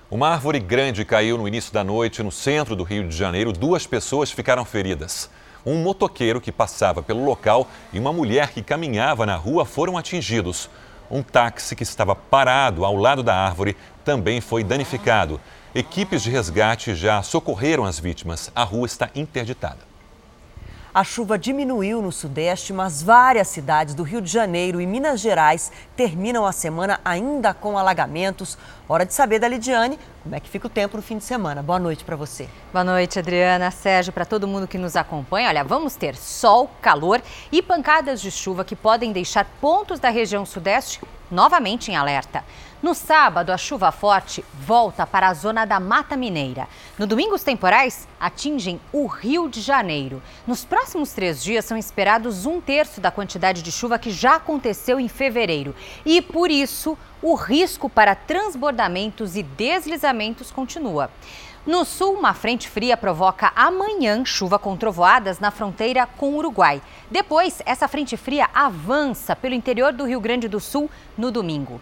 Uma 0.09 0.29
árvore 0.29 0.59
grande 0.59 1.03
caiu 1.03 1.37
no 1.37 1.47
início 1.47 1.73
da 1.73 1.83
noite 1.83 2.23
no 2.23 2.31
centro 2.31 2.75
do 2.75 2.83
Rio 2.83 3.07
de 3.07 3.15
Janeiro. 3.15 3.51
Duas 3.51 3.85
pessoas 3.85 4.31
ficaram 4.31 4.63
feridas 4.63 5.29
um 5.67 5.81
motoqueiro 5.83 6.39
que 6.39 6.49
passava 6.49 7.03
pelo 7.03 7.25
local 7.25 7.67
e 7.91 7.99
uma 7.99 8.13
mulher 8.13 8.51
que 8.51 8.63
caminhava 8.63 9.25
na 9.25 9.35
rua 9.35 9.65
foram 9.65 9.97
atingidos. 9.97 10.69
Um 11.11 11.21
táxi 11.21 11.75
que 11.75 11.83
estava 11.83 12.15
parado 12.15 12.85
ao 12.85 12.95
lado 12.95 13.21
da 13.21 13.35
árvore 13.35 13.75
também 14.05 14.39
foi 14.39 14.63
danificado. 14.63 15.41
Equipes 15.75 16.23
de 16.23 16.29
resgate 16.29 16.95
já 16.95 17.21
socorreram 17.21 17.83
as 17.83 17.99
vítimas. 17.99 18.49
A 18.55 18.63
rua 18.63 18.85
está 18.85 19.09
interditada. 19.13 19.86
A 20.97 21.03
chuva 21.03 21.37
diminuiu 21.37 22.01
no 22.01 22.11
Sudeste, 22.11 22.73
mas 22.73 23.03
várias 23.03 23.49
cidades 23.49 23.93
do 23.93 24.01
Rio 24.01 24.19
de 24.19 24.31
Janeiro 24.31 24.81
e 24.81 24.87
Minas 24.87 25.19
Gerais 25.19 25.71
terminam 25.95 26.43
a 26.43 26.51
semana 26.51 26.99
ainda 27.05 27.53
com 27.53 27.77
alagamentos. 27.77 28.57
Hora 28.89 29.05
de 29.05 29.13
saber 29.13 29.37
da 29.37 29.47
Lidiane 29.47 29.99
como 30.23 30.33
é 30.33 30.39
que 30.39 30.49
fica 30.49 30.65
o 30.65 30.71
tempo 30.71 30.97
no 30.97 31.03
fim 31.03 31.19
de 31.19 31.23
semana. 31.23 31.61
Boa 31.61 31.77
noite 31.77 32.03
para 32.03 32.15
você. 32.15 32.49
Boa 32.73 32.83
noite, 32.83 33.19
Adriana, 33.19 33.69
Sérgio, 33.69 34.11
para 34.11 34.25
todo 34.25 34.47
mundo 34.47 34.67
que 34.67 34.79
nos 34.79 34.95
acompanha. 34.95 35.49
Olha, 35.49 35.63
vamos 35.63 35.95
ter 35.95 36.15
sol, 36.15 36.67
calor 36.81 37.21
e 37.51 37.61
pancadas 37.61 38.19
de 38.19 38.31
chuva 38.31 38.65
que 38.65 38.75
podem 38.75 39.11
deixar 39.11 39.45
pontos 39.61 39.99
da 39.99 40.09
região 40.09 40.47
Sudeste 40.47 40.99
novamente 41.31 41.91
em 41.91 41.95
alerta. 41.95 42.43
No 42.81 42.93
sábado, 42.93 43.51
a 43.51 43.57
chuva 43.57 43.91
forte 43.91 44.45
volta 44.53 45.05
para 45.07 45.27
a 45.27 45.33
zona 45.33 45.65
da 45.65 45.79
Mata 45.79 46.15
Mineira. 46.15 46.67
No 46.97 47.07
domingo, 47.07 47.33
os 47.33 47.41
temporais 47.41 48.07
atingem 48.19 48.79
o 48.93 49.07
Rio 49.07 49.49
de 49.49 49.61
Janeiro. 49.61 50.21
Nos 50.45 50.63
próximos 50.63 51.11
três 51.11 51.43
dias, 51.43 51.65
são 51.65 51.75
esperados 51.75 52.45
um 52.45 52.61
terço 52.61 53.01
da 53.01 53.09
quantidade 53.09 53.63
de 53.63 53.71
chuva 53.71 53.97
que 53.97 54.11
já 54.11 54.35
aconteceu 54.35 54.99
em 54.99 55.07
fevereiro. 55.07 55.75
E, 56.05 56.21
por 56.21 56.51
isso, 56.51 56.95
o 57.19 57.33
risco 57.33 57.89
para 57.89 58.13
transbordamentos 58.13 59.35
e 59.35 59.41
deslizamentos 59.41 60.51
continua. 60.51 61.09
No 61.67 61.83
sul, 61.83 62.13
uma 62.13 62.33
frente 62.33 62.69
fria 62.69 62.95
provoca 62.95 63.51
amanhã 63.53 64.23
chuva 64.23 64.57
com 64.57 64.77
trovoadas 64.77 65.37
na 65.37 65.51
fronteira 65.51 66.07
com 66.07 66.29
o 66.29 66.37
Uruguai. 66.37 66.81
Depois, 67.11 67.61
essa 67.65 67.89
frente 67.89 68.15
fria 68.15 68.49
avança 68.53 69.35
pelo 69.35 69.53
interior 69.53 69.91
do 69.91 70.05
Rio 70.05 70.21
Grande 70.21 70.47
do 70.47 70.61
Sul 70.61 70.89
no 71.17 71.29
domingo. 71.29 71.81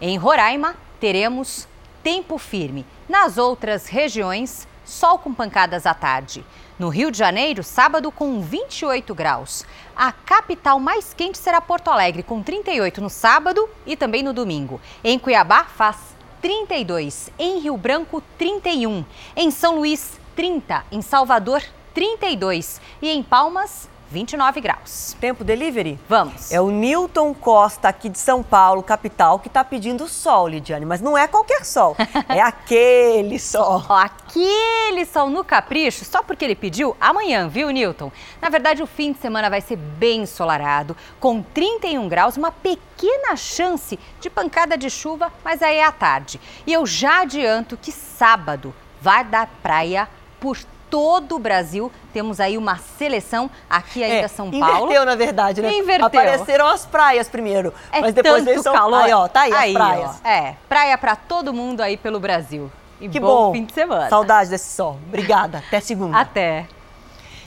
Em 0.00 0.16
Roraima, 0.16 0.74
teremos 0.98 1.68
tempo 2.02 2.38
firme. 2.38 2.86
Nas 3.06 3.36
outras 3.36 3.88
regiões, 3.88 4.66
sol 4.86 5.18
com 5.18 5.34
pancadas 5.34 5.84
à 5.84 5.92
tarde. 5.92 6.42
No 6.78 6.88
Rio 6.88 7.10
de 7.10 7.18
Janeiro, 7.18 7.62
sábado 7.62 8.10
com 8.10 8.40
28 8.40 9.14
graus. 9.14 9.66
A 9.94 10.12
capital 10.12 10.80
mais 10.80 11.12
quente 11.12 11.36
será 11.36 11.60
Porto 11.60 11.90
Alegre, 11.90 12.22
com 12.22 12.42
38 12.42 13.02
no 13.02 13.10
sábado 13.10 13.68
e 13.84 13.98
também 13.98 14.22
no 14.22 14.32
domingo. 14.32 14.80
Em 15.04 15.18
Cuiabá, 15.18 15.64
faz 15.64 16.15
32. 16.40 17.30
Em 17.38 17.60
Rio 17.60 17.76
Branco, 17.76 18.22
31. 18.38 19.04
Em 19.36 19.50
São 19.50 19.76
Luís, 19.76 20.18
30. 20.34 20.84
Em 20.92 21.02
Salvador, 21.02 21.62
32. 21.94 22.80
E 23.00 23.08
em 23.08 23.22
Palmas, 23.22 23.88
29 24.10 24.60
graus. 24.60 25.16
Tempo 25.20 25.42
delivery? 25.42 25.98
Vamos. 26.08 26.52
É 26.52 26.60
o 26.60 26.70
Newton 26.70 27.34
Costa, 27.34 27.88
aqui 27.88 28.08
de 28.08 28.18
São 28.18 28.42
Paulo, 28.42 28.82
capital, 28.82 29.38
que 29.38 29.48
está 29.48 29.64
pedindo 29.64 30.06
sol, 30.08 30.48
Lidiane. 30.48 30.86
Mas 30.86 31.00
não 31.00 31.16
é 31.16 31.26
qualquer 31.26 31.64
sol, 31.64 31.96
é 32.28 32.40
aquele 32.40 33.38
sol. 33.38 33.84
aquele 33.88 35.04
sol 35.06 35.28
no 35.28 35.44
capricho, 35.44 36.04
só 36.04 36.22
porque 36.22 36.44
ele 36.44 36.54
pediu 36.54 36.96
amanhã, 37.00 37.48
viu, 37.48 37.70
Newton? 37.70 38.12
Na 38.40 38.48
verdade, 38.48 38.82
o 38.82 38.86
fim 38.86 39.12
de 39.12 39.18
semana 39.18 39.50
vai 39.50 39.60
ser 39.60 39.76
bem 39.76 40.22
ensolarado, 40.22 40.96
com 41.18 41.42
31 41.42 42.08
graus, 42.08 42.36
uma 42.36 42.52
pequena 42.52 43.34
chance 43.36 43.98
de 44.20 44.30
pancada 44.30 44.76
de 44.76 44.88
chuva, 44.88 45.32
mas 45.44 45.62
aí 45.62 45.76
é 45.76 45.84
à 45.84 45.92
tarde. 45.92 46.40
E 46.66 46.72
eu 46.72 46.86
já 46.86 47.22
adianto 47.22 47.76
que 47.76 47.90
sábado 47.90 48.74
vai 49.00 49.24
dar 49.24 49.48
praia 49.62 50.08
por 50.40 50.56
todo 50.90 51.36
o 51.36 51.38
Brasil. 51.38 51.90
Temos 52.12 52.40
aí 52.40 52.56
uma 52.56 52.78
seleção 52.98 53.50
aqui 53.68 54.02
ainda 54.02 54.26
é, 54.26 54.28
São 54.28 54.50
Paulo. 54.50 54.84
Inverteu, 54.84 55.04
na 55.04 55.14
verdade, 55.14 55.62
né? 55.62 55.72
Inverteu. 55.72 56.06
Apareceram 56.06 56.66
as 56.66 56.86
praias 56.86 57.28
primeiro. 57.28 57.72
É 57.92 58.00
mas 58.00 58.14
depois 58.14 58.44
tanto 58.44 58.62
São... 58.62 58.72
calor. 58.72 59.02
Aí, 59.02 59.12
ó, 59.12 59.28
tá 59.28 59.42
aí, 59.42 59.52
aí 59.52 59.70
as 59.70 59.74
praias. 59.74 60.10
Ó, 60.24 60.28
é, 60.28 60.56
praia 60.68 60.98
para 60.98 61.16
todo 61.16 61.52
mundo 61.52 61.80
aí 61.80 61.96
pelo 61.96 62.18
Brasil. 62.20 62.70
E 63.00 63.08
que 63.08 63.20
bom, 63.20 63.26
bom 63.26 63.52
fim 63.52 63.64
de 63.64 63.72
semana. 63.72 64.08
Saudade 64.08 64.50
desse 64.50 64.74
sol. 64.74 64.98
Obrigada. 65.08 65.58
Até 65.58 65.80
segunda. 65.80 66.18
Até. 66.18 66.66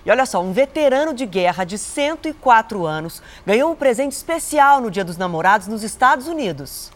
E 0.06 0.12
olha 0.12 0.26
só, 0.26 0.42
um 0.42 0.52
veterano 0.52 1.14
de 1.14 1.26
guerra 1.26 1.64
de 1.64 1.78
104 1.78 2.86
anos 2.86 3.22
ganhou 3.46 3.72
um 3.72 3.76
presente 3.76 4.14
especial 4.14 4.80
no 4.80 4.90
Dia 4.90 5.04
dos 5.04 5.18
Namorados 5.18 5.68
nos 5.68 5.84
Estados 5.84 6.28
Unidos. 6.28 6.92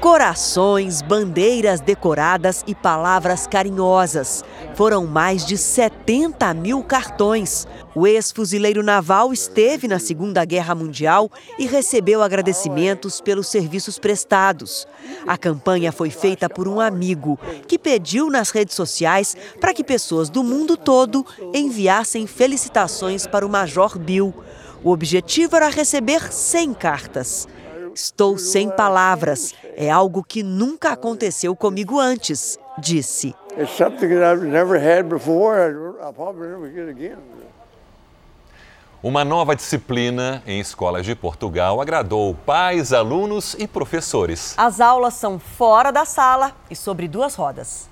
Corações, 0.00 1.00
bandeiras 1.00 1.80
decoradas 1.80 2.62
e 2.66 2.74
palavras 2.74 3.46
carinhosas. 3.46 4.44
Foram 4.74 5.06
mais 5.06 5.44
de 5.44 5.56
70 5.56 6.52
mil 6.52 6.82
cartões. 6.82 7.66
O 7.94 8.06
ex-fuzileiro 8.06 8.82
naval 8.82 9.32
esteve 9.32 9.88
na 9.88 9.98
Segunda 9.98 10.44
Guerra 10.44 10.74
Mundial 10.74 11.30
e 11.58 11.66
recebeu 11.66 12.22
agradecimentos 12.22 13.22
pelos 13.22 13.48
serviços 13.48 13.98
prestados. 13.98 14.86
A 15.26 15.38
campanha 15.38 15.90
foi 15.90 16.10
feita 16.10 16.48
por 16.48 16.68
um 16.68 16.78
amigo 16.78 17.38
que 17.66 17.78
pediu 17.78 18.28
nas 18.28 18.50
redes 18.50 18.76
sociais 18.76 19.34
para 19.58 19.72
que 19.72 19.82
pessoas 19.82 20.28
do 20.28 20.44
mundo 20.44 20.76
todo 20.76 21.24
enviassem 21.54 22.26
felicitações 22.26 23.26
para 23.26 23.46
o 23.46 23.48
Major 23.48 23.98
Bill. 23.98 24.34
O 24.84 24.90
objetivo 24.90 25.56
era 25.56 25.68
receber 25.68 26.30
100 26.30 26.74
cartas. 26.74 27.48
Estou 27.96 28.36
sem 28.36 28.68
palavras. 28.68 29.54
É 29.74 29.90
algo 29.90 30.22
que 30.22 30.42
nunca 30.42 30.90
aconteceu 30.90 31.56
comigo 31.56 31.98
antes, 31.98 32.58
disse. 32.78 33.34
Uma 39.02 39.24
nova 39.24 39.56
disciplina 39.56 40.42
em 40.46 40.60
escolas 40.60 41.06
de 41.06 41.14
Portugal 41.14 41.80
agradou 41.80 42.34
pais, 42.34 42.92
alunos 42.92 43.56
e 43.58 43.66
professores. 43.66 44.54
As 44.58 44.78
aulas 44.78 45.14
são 45.14 45.38
fora 45.38 45.90
da 45.90 46.04
sala 46.04 46.52
e 46.70 46.76
sobre 46.76 47.08
duas 47.08 47.34
rodas. 47.34 47.88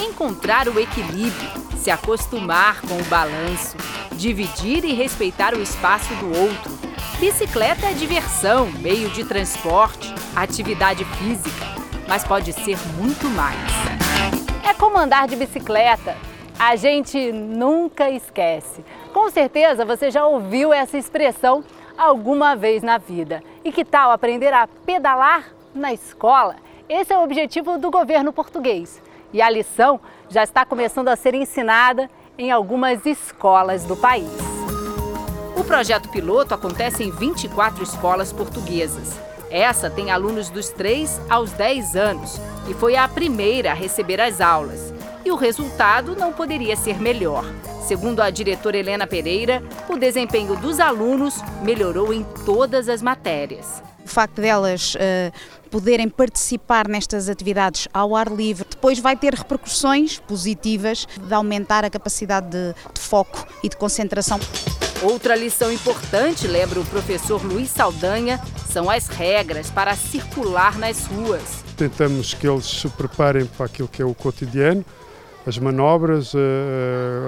Encontrar 0.00 0.66
o 0.66 0.80
equilíbrio, 0.80 1.50
se 1.76 1.90
acostumar 1.90 2.80
com 2.80 2.96
o 2.98 3.04
balanço, 3.04 3.76
dividir 4.12 4.82
e 4.82 4.94
respeitar 4.94 5.52
o 5.54 5.60
espaço 5.60 6.14
do 6.14 6.28
outro. 6.40 6.93
Bicicleta 7.24 7.86
é 7.86 7.94
diversão, 7.94 8.70
meio 8.82 9.08
de 9.08 9.24
transporte, 9.24 10.14
atividade 10.36 11.06
física, 11.06 11.64
mas 12.06 12.22
pode 12.22 12.52
ser 12.52 12.76
muito 12.98 13.30
mais. 13.30 13.58
É 14.62 14.74
como 14.74 14.98
andar 14.98 15.26
de 15.26 15.34
bicicleta. 15.34 16.14
A 16.58 16.76
gente 16.76 17.32
nunca 17.32 18.10
esquece. 18.10 18.84
Com 19.14 19.30
certeza 19.30 19.86
você 19.86 20.10
já 20.10 20.26
ouviu 20.26 20.70
essa 20.70 20.98
expressão 20.98 21.64
alguma 21.96 22.54
vez 22.54 22.82
na 22.82 22.98
vida. 22.98 23.42
E 23.64 23.72
que 23.72 23.86
tal 23.86 24.10
aprender 24.10 24.52
a 24.52 24.66
pedalar 24.66 25.46
na 25.74 25.94
escola? 25.94 26.56
Esse 26.90 27.14
é 27.14 27.18
o 27.18 27.24
objetivo 27.24 27.78
do 27.78 27.90
governo 27.90 28.34
português. 28.34 29.00
E 29.32 29.40
a 29.40 29.48
lição 29.48 29.98
já 30.28 30.44
está 30.44 30.66
começando 30.66 31.08
a 31.08 31.16
ser 31.16 31.34
ensinada 31.34 32.10
em 32.36 32.50
algumas 32.50 33.06
escolas 33.06 33.86
do 33.86 33.96
país. 33.96 34.43
O 35.56 35.62
projeto 35.62 36.08
piloto 36.08 36.52
acontece 36.52 37.04
em 37.04 37.10
24 37.12 37.82
escolas 37.84 38.32
portuguesas. 38.32 39.12
Essa 39.50 39.88
tem 39.88 40.10
alunos 40.10 40.50
dos 40.50 40.68
3 40.70 41.20
aos 41.30 41.52
10 41.52 41.94
anos 41.94 42.40
e 42.68 42.74
foi 42.74 42.96
a 42.96 43.06
primeira 43.06 43.70
a 43.70 43.74
receber 43.74 44.20
as 44.20 44.40
aulas. 44.40 44.92
E 45.24 45.30
o 45.30 45.36
resultado 45.36 46.16
não 46.16 46.32
poderia 46.32 46.74
ser 46.74 47.00
melhor. 47.00 47.44
Segundo 47.86 48.20
a 48.20 48.30
diretora 48.30 48.78
Helena 48.78 49.06
Pereira, 49.06 49.62
o 49.88 49.96
desempenho 49.96 50.56
dos 50.56 50.80
alunos 50.80 51.36
melhorou 51.62 52.12
em 52.12 52.24
todas 52.44 52.88
as 52.88 53.00
matérias. 53.00 53.80
O 54.04 54.08
facto 54.08 54.40
delas 54.40 54.96
uh, 54.96 55.32
poderem 55.70 56.08
participar 56.08 56.88
nestas 56.88 57.28
atividades 57.28 57.88
ao 57.94 58.16
ar 58.16 58.28
livre 58.28 58.66
depois 58.68 58.98
vai 58.98 59.16
ter 59.16 59.34
repercussões 59.34 60.18
positivas 60.18 61.06
de 61.16 61.32
aumentar 61.32 61.84
a 61.84 61.90
capacidade 61.90 62.48
de, 62.50 62.74
de 62.92 63.00
foco 63.00 63.46
e 63.62 63.68
de 63.68 63.76
concentração. 63.76 64.38
Outra 65.02 65.34
lição 65.36 65.72
importante, 65.72 66.46
lembra 66.46 66.80
o 66.80 66.84
professor 66.86 67.44
Luiz 67.44 67.70
Saldanha, 67.70 68.40
são 68.70 68.88
as 68.88 69.08
regras 69.08 69.70
para 69.70 69.94
circular 69.94 70.78
nas 70.78 71.06
ruas. 71.06 71.64
Tentamos 71.76 72.34
que 72.34 72.48
eles 72.48 72.64
se 72.64 72.88
preparem 72.88 73.44
para 73.44 73.66
aquilo 73.66 73.88
que 73.88 74.00
é 74.00 74.04
o 74.04 74.14
cotidiano, 74.14 74.84
as 75.46 75.58
manobras, 75.58 76.32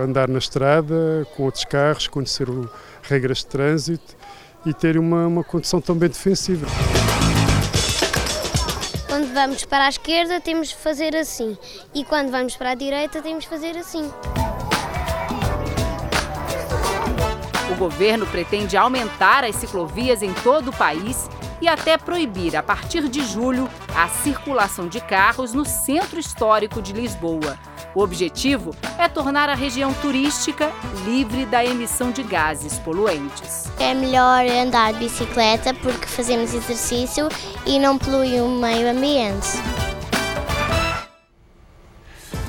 andar 0.02 0.28
na 0.28 0.38
estrada 0.38 1.26
com 1.36 1.42
outros 1.42 1.64
carros, 1.64 2.08
conhecer 2.08 2.48
o, 2.48 2.68
regras 3.02 3.38
de 3.38 3.46
trânsito 3.46 4.16
e 4.64 4.72
ter 4.72 4.98
uma, 4.98 5.26
uma 5.26 5.44
condição 5.44 5.80
também 5.80 6.08
defensiva. 6.08 6.66
Quando 9.06 9.32
vamos 9.32 9.64
para 9.64 9.86
a 9.86 9.88
esquerda 9.88 10.40
temos 10.40 10.68
de 10.68 10.76
fazer 10.76 11.14
assim 11.14 11.56
e 11.94 12.04
quando 12.04 12.30
vamos 12.30 12.56
para 12.56 12.70
a 12.70 12.74
direita 12.74 13.22
temos 13.22 13.44
de 13.44 13.50
fazer 13.50 13.76
assim. 13.76 14.10
O 17.70 17.74
governo 17.74 18.26
pretende 18.26 18.76
aumentar 18.76 19.44
as 19.44 19.56
ciclovias 19.56 20.22
em 20.22 20.32
todo 20.32 20.68
o 20.68 20.76
país 20.76 21.28
e 21.60 21.66
até 21.66 21.96
proibir, 21.96 22.54
a 22.54 22.62
partir 22.62 23.08
de 23.08 23.24
julho, 23.24 23.68
a 23.94 24.08
circulação 24.08 24.88
de 24.88 25.00
carros 25.00 25.52
no 25.52 25.64
centro 25.64 26.20
histórico 26.20 26.80
de 26.80 26.92
Lisboa. 26.92 27.58
O 27.94 28.02
objetivo 28.02 28.76
é 28.98 29.08
tornar 29.08 29.48
a 29.48 29.54
região 29.54 29.92
turística 29.94 30.70
livre 31.04 31.46
da 31.46 31.64
emissão 31.64 32.10
de 32.10 32.22
gases 32.22 32.78
poluentes. 32.78 33.72
É 33.80 33.94
melhor 33.94 34.44
andar 34.46 34.92
de 34.92 34.98
bicicleta 34.98 35.72
porque 35.74 36.06
fazemos 36.06 36.52
exercício 36.52 37.28
e 37.64 37.78
não 37.78 37.96
polui 37.96 38.38
o 38.40 38.48
meio 38.48 38.90
ambiente. 38.90 39.48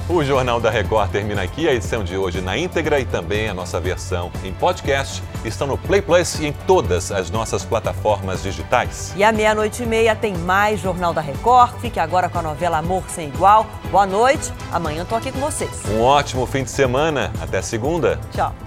O 0.09 0.23
Jornal 0.23 0.61
da 0.61 0.69
Record 0.69 1.11
termina 1.11 1.41
aqui. 1.41 1.67
A 1.67 1.73
edição 1.73 2.01
de 2.01 2.15
hoje 2.15 2.39
na 2.39 2.57
íntegra 2.57 2.97
e 2.97 3.05
também 3.05 3.49
a 3.49 3.53
nossa 3.53 3.77
versão 3.77 4.31
em 4.41 4.53
podcast 4.53 5.21
estão 5.43 5.67
no 5.67 5.77
Play 5.77 6.01
Plus 6.01 6.39
e 6.39 6.47
em 6.47 6.53
todas 6.53 7.11
as 7.11 7.29
nossas 7.29 7.65
plataformas 7.65 8.41
digitais. 8.41 9.13
E 9.17 9.23
à 9.23 9.33
meia-noite 9.33 9.83
e 9.83 9.85
meia 9.85 10.15
tem 10.15 10.33
mais 10.37 10.79
Jornal 10.79 11.13
da 11.13 11.19
Record. 11.19 11.73
Fique 11.81 11.99
agora 11.99 12.29
com 12.29 12.39
a 12.39 12.41
novela 12.41 12.77
Amor 12.77 13.03
Sem 13.09 13.27
Igual. 13.27 13.67
Boa 13.91 14.05
noite. 14.05 14.49
Amanhã 14.71 15.03
tô 15.03 15.13
aqui 15.15 15.29
com 15.29 15.39
vocês. 15.39 15.83
Um 15.89 16.01
ótimo 16.01 16.45
fim 16.45 16.63
de 16.63 16.71
semana. 16.71 17.33
Até 17.41 17.61
segunda. 17.61 18.17
Tchau. 18.33 18.66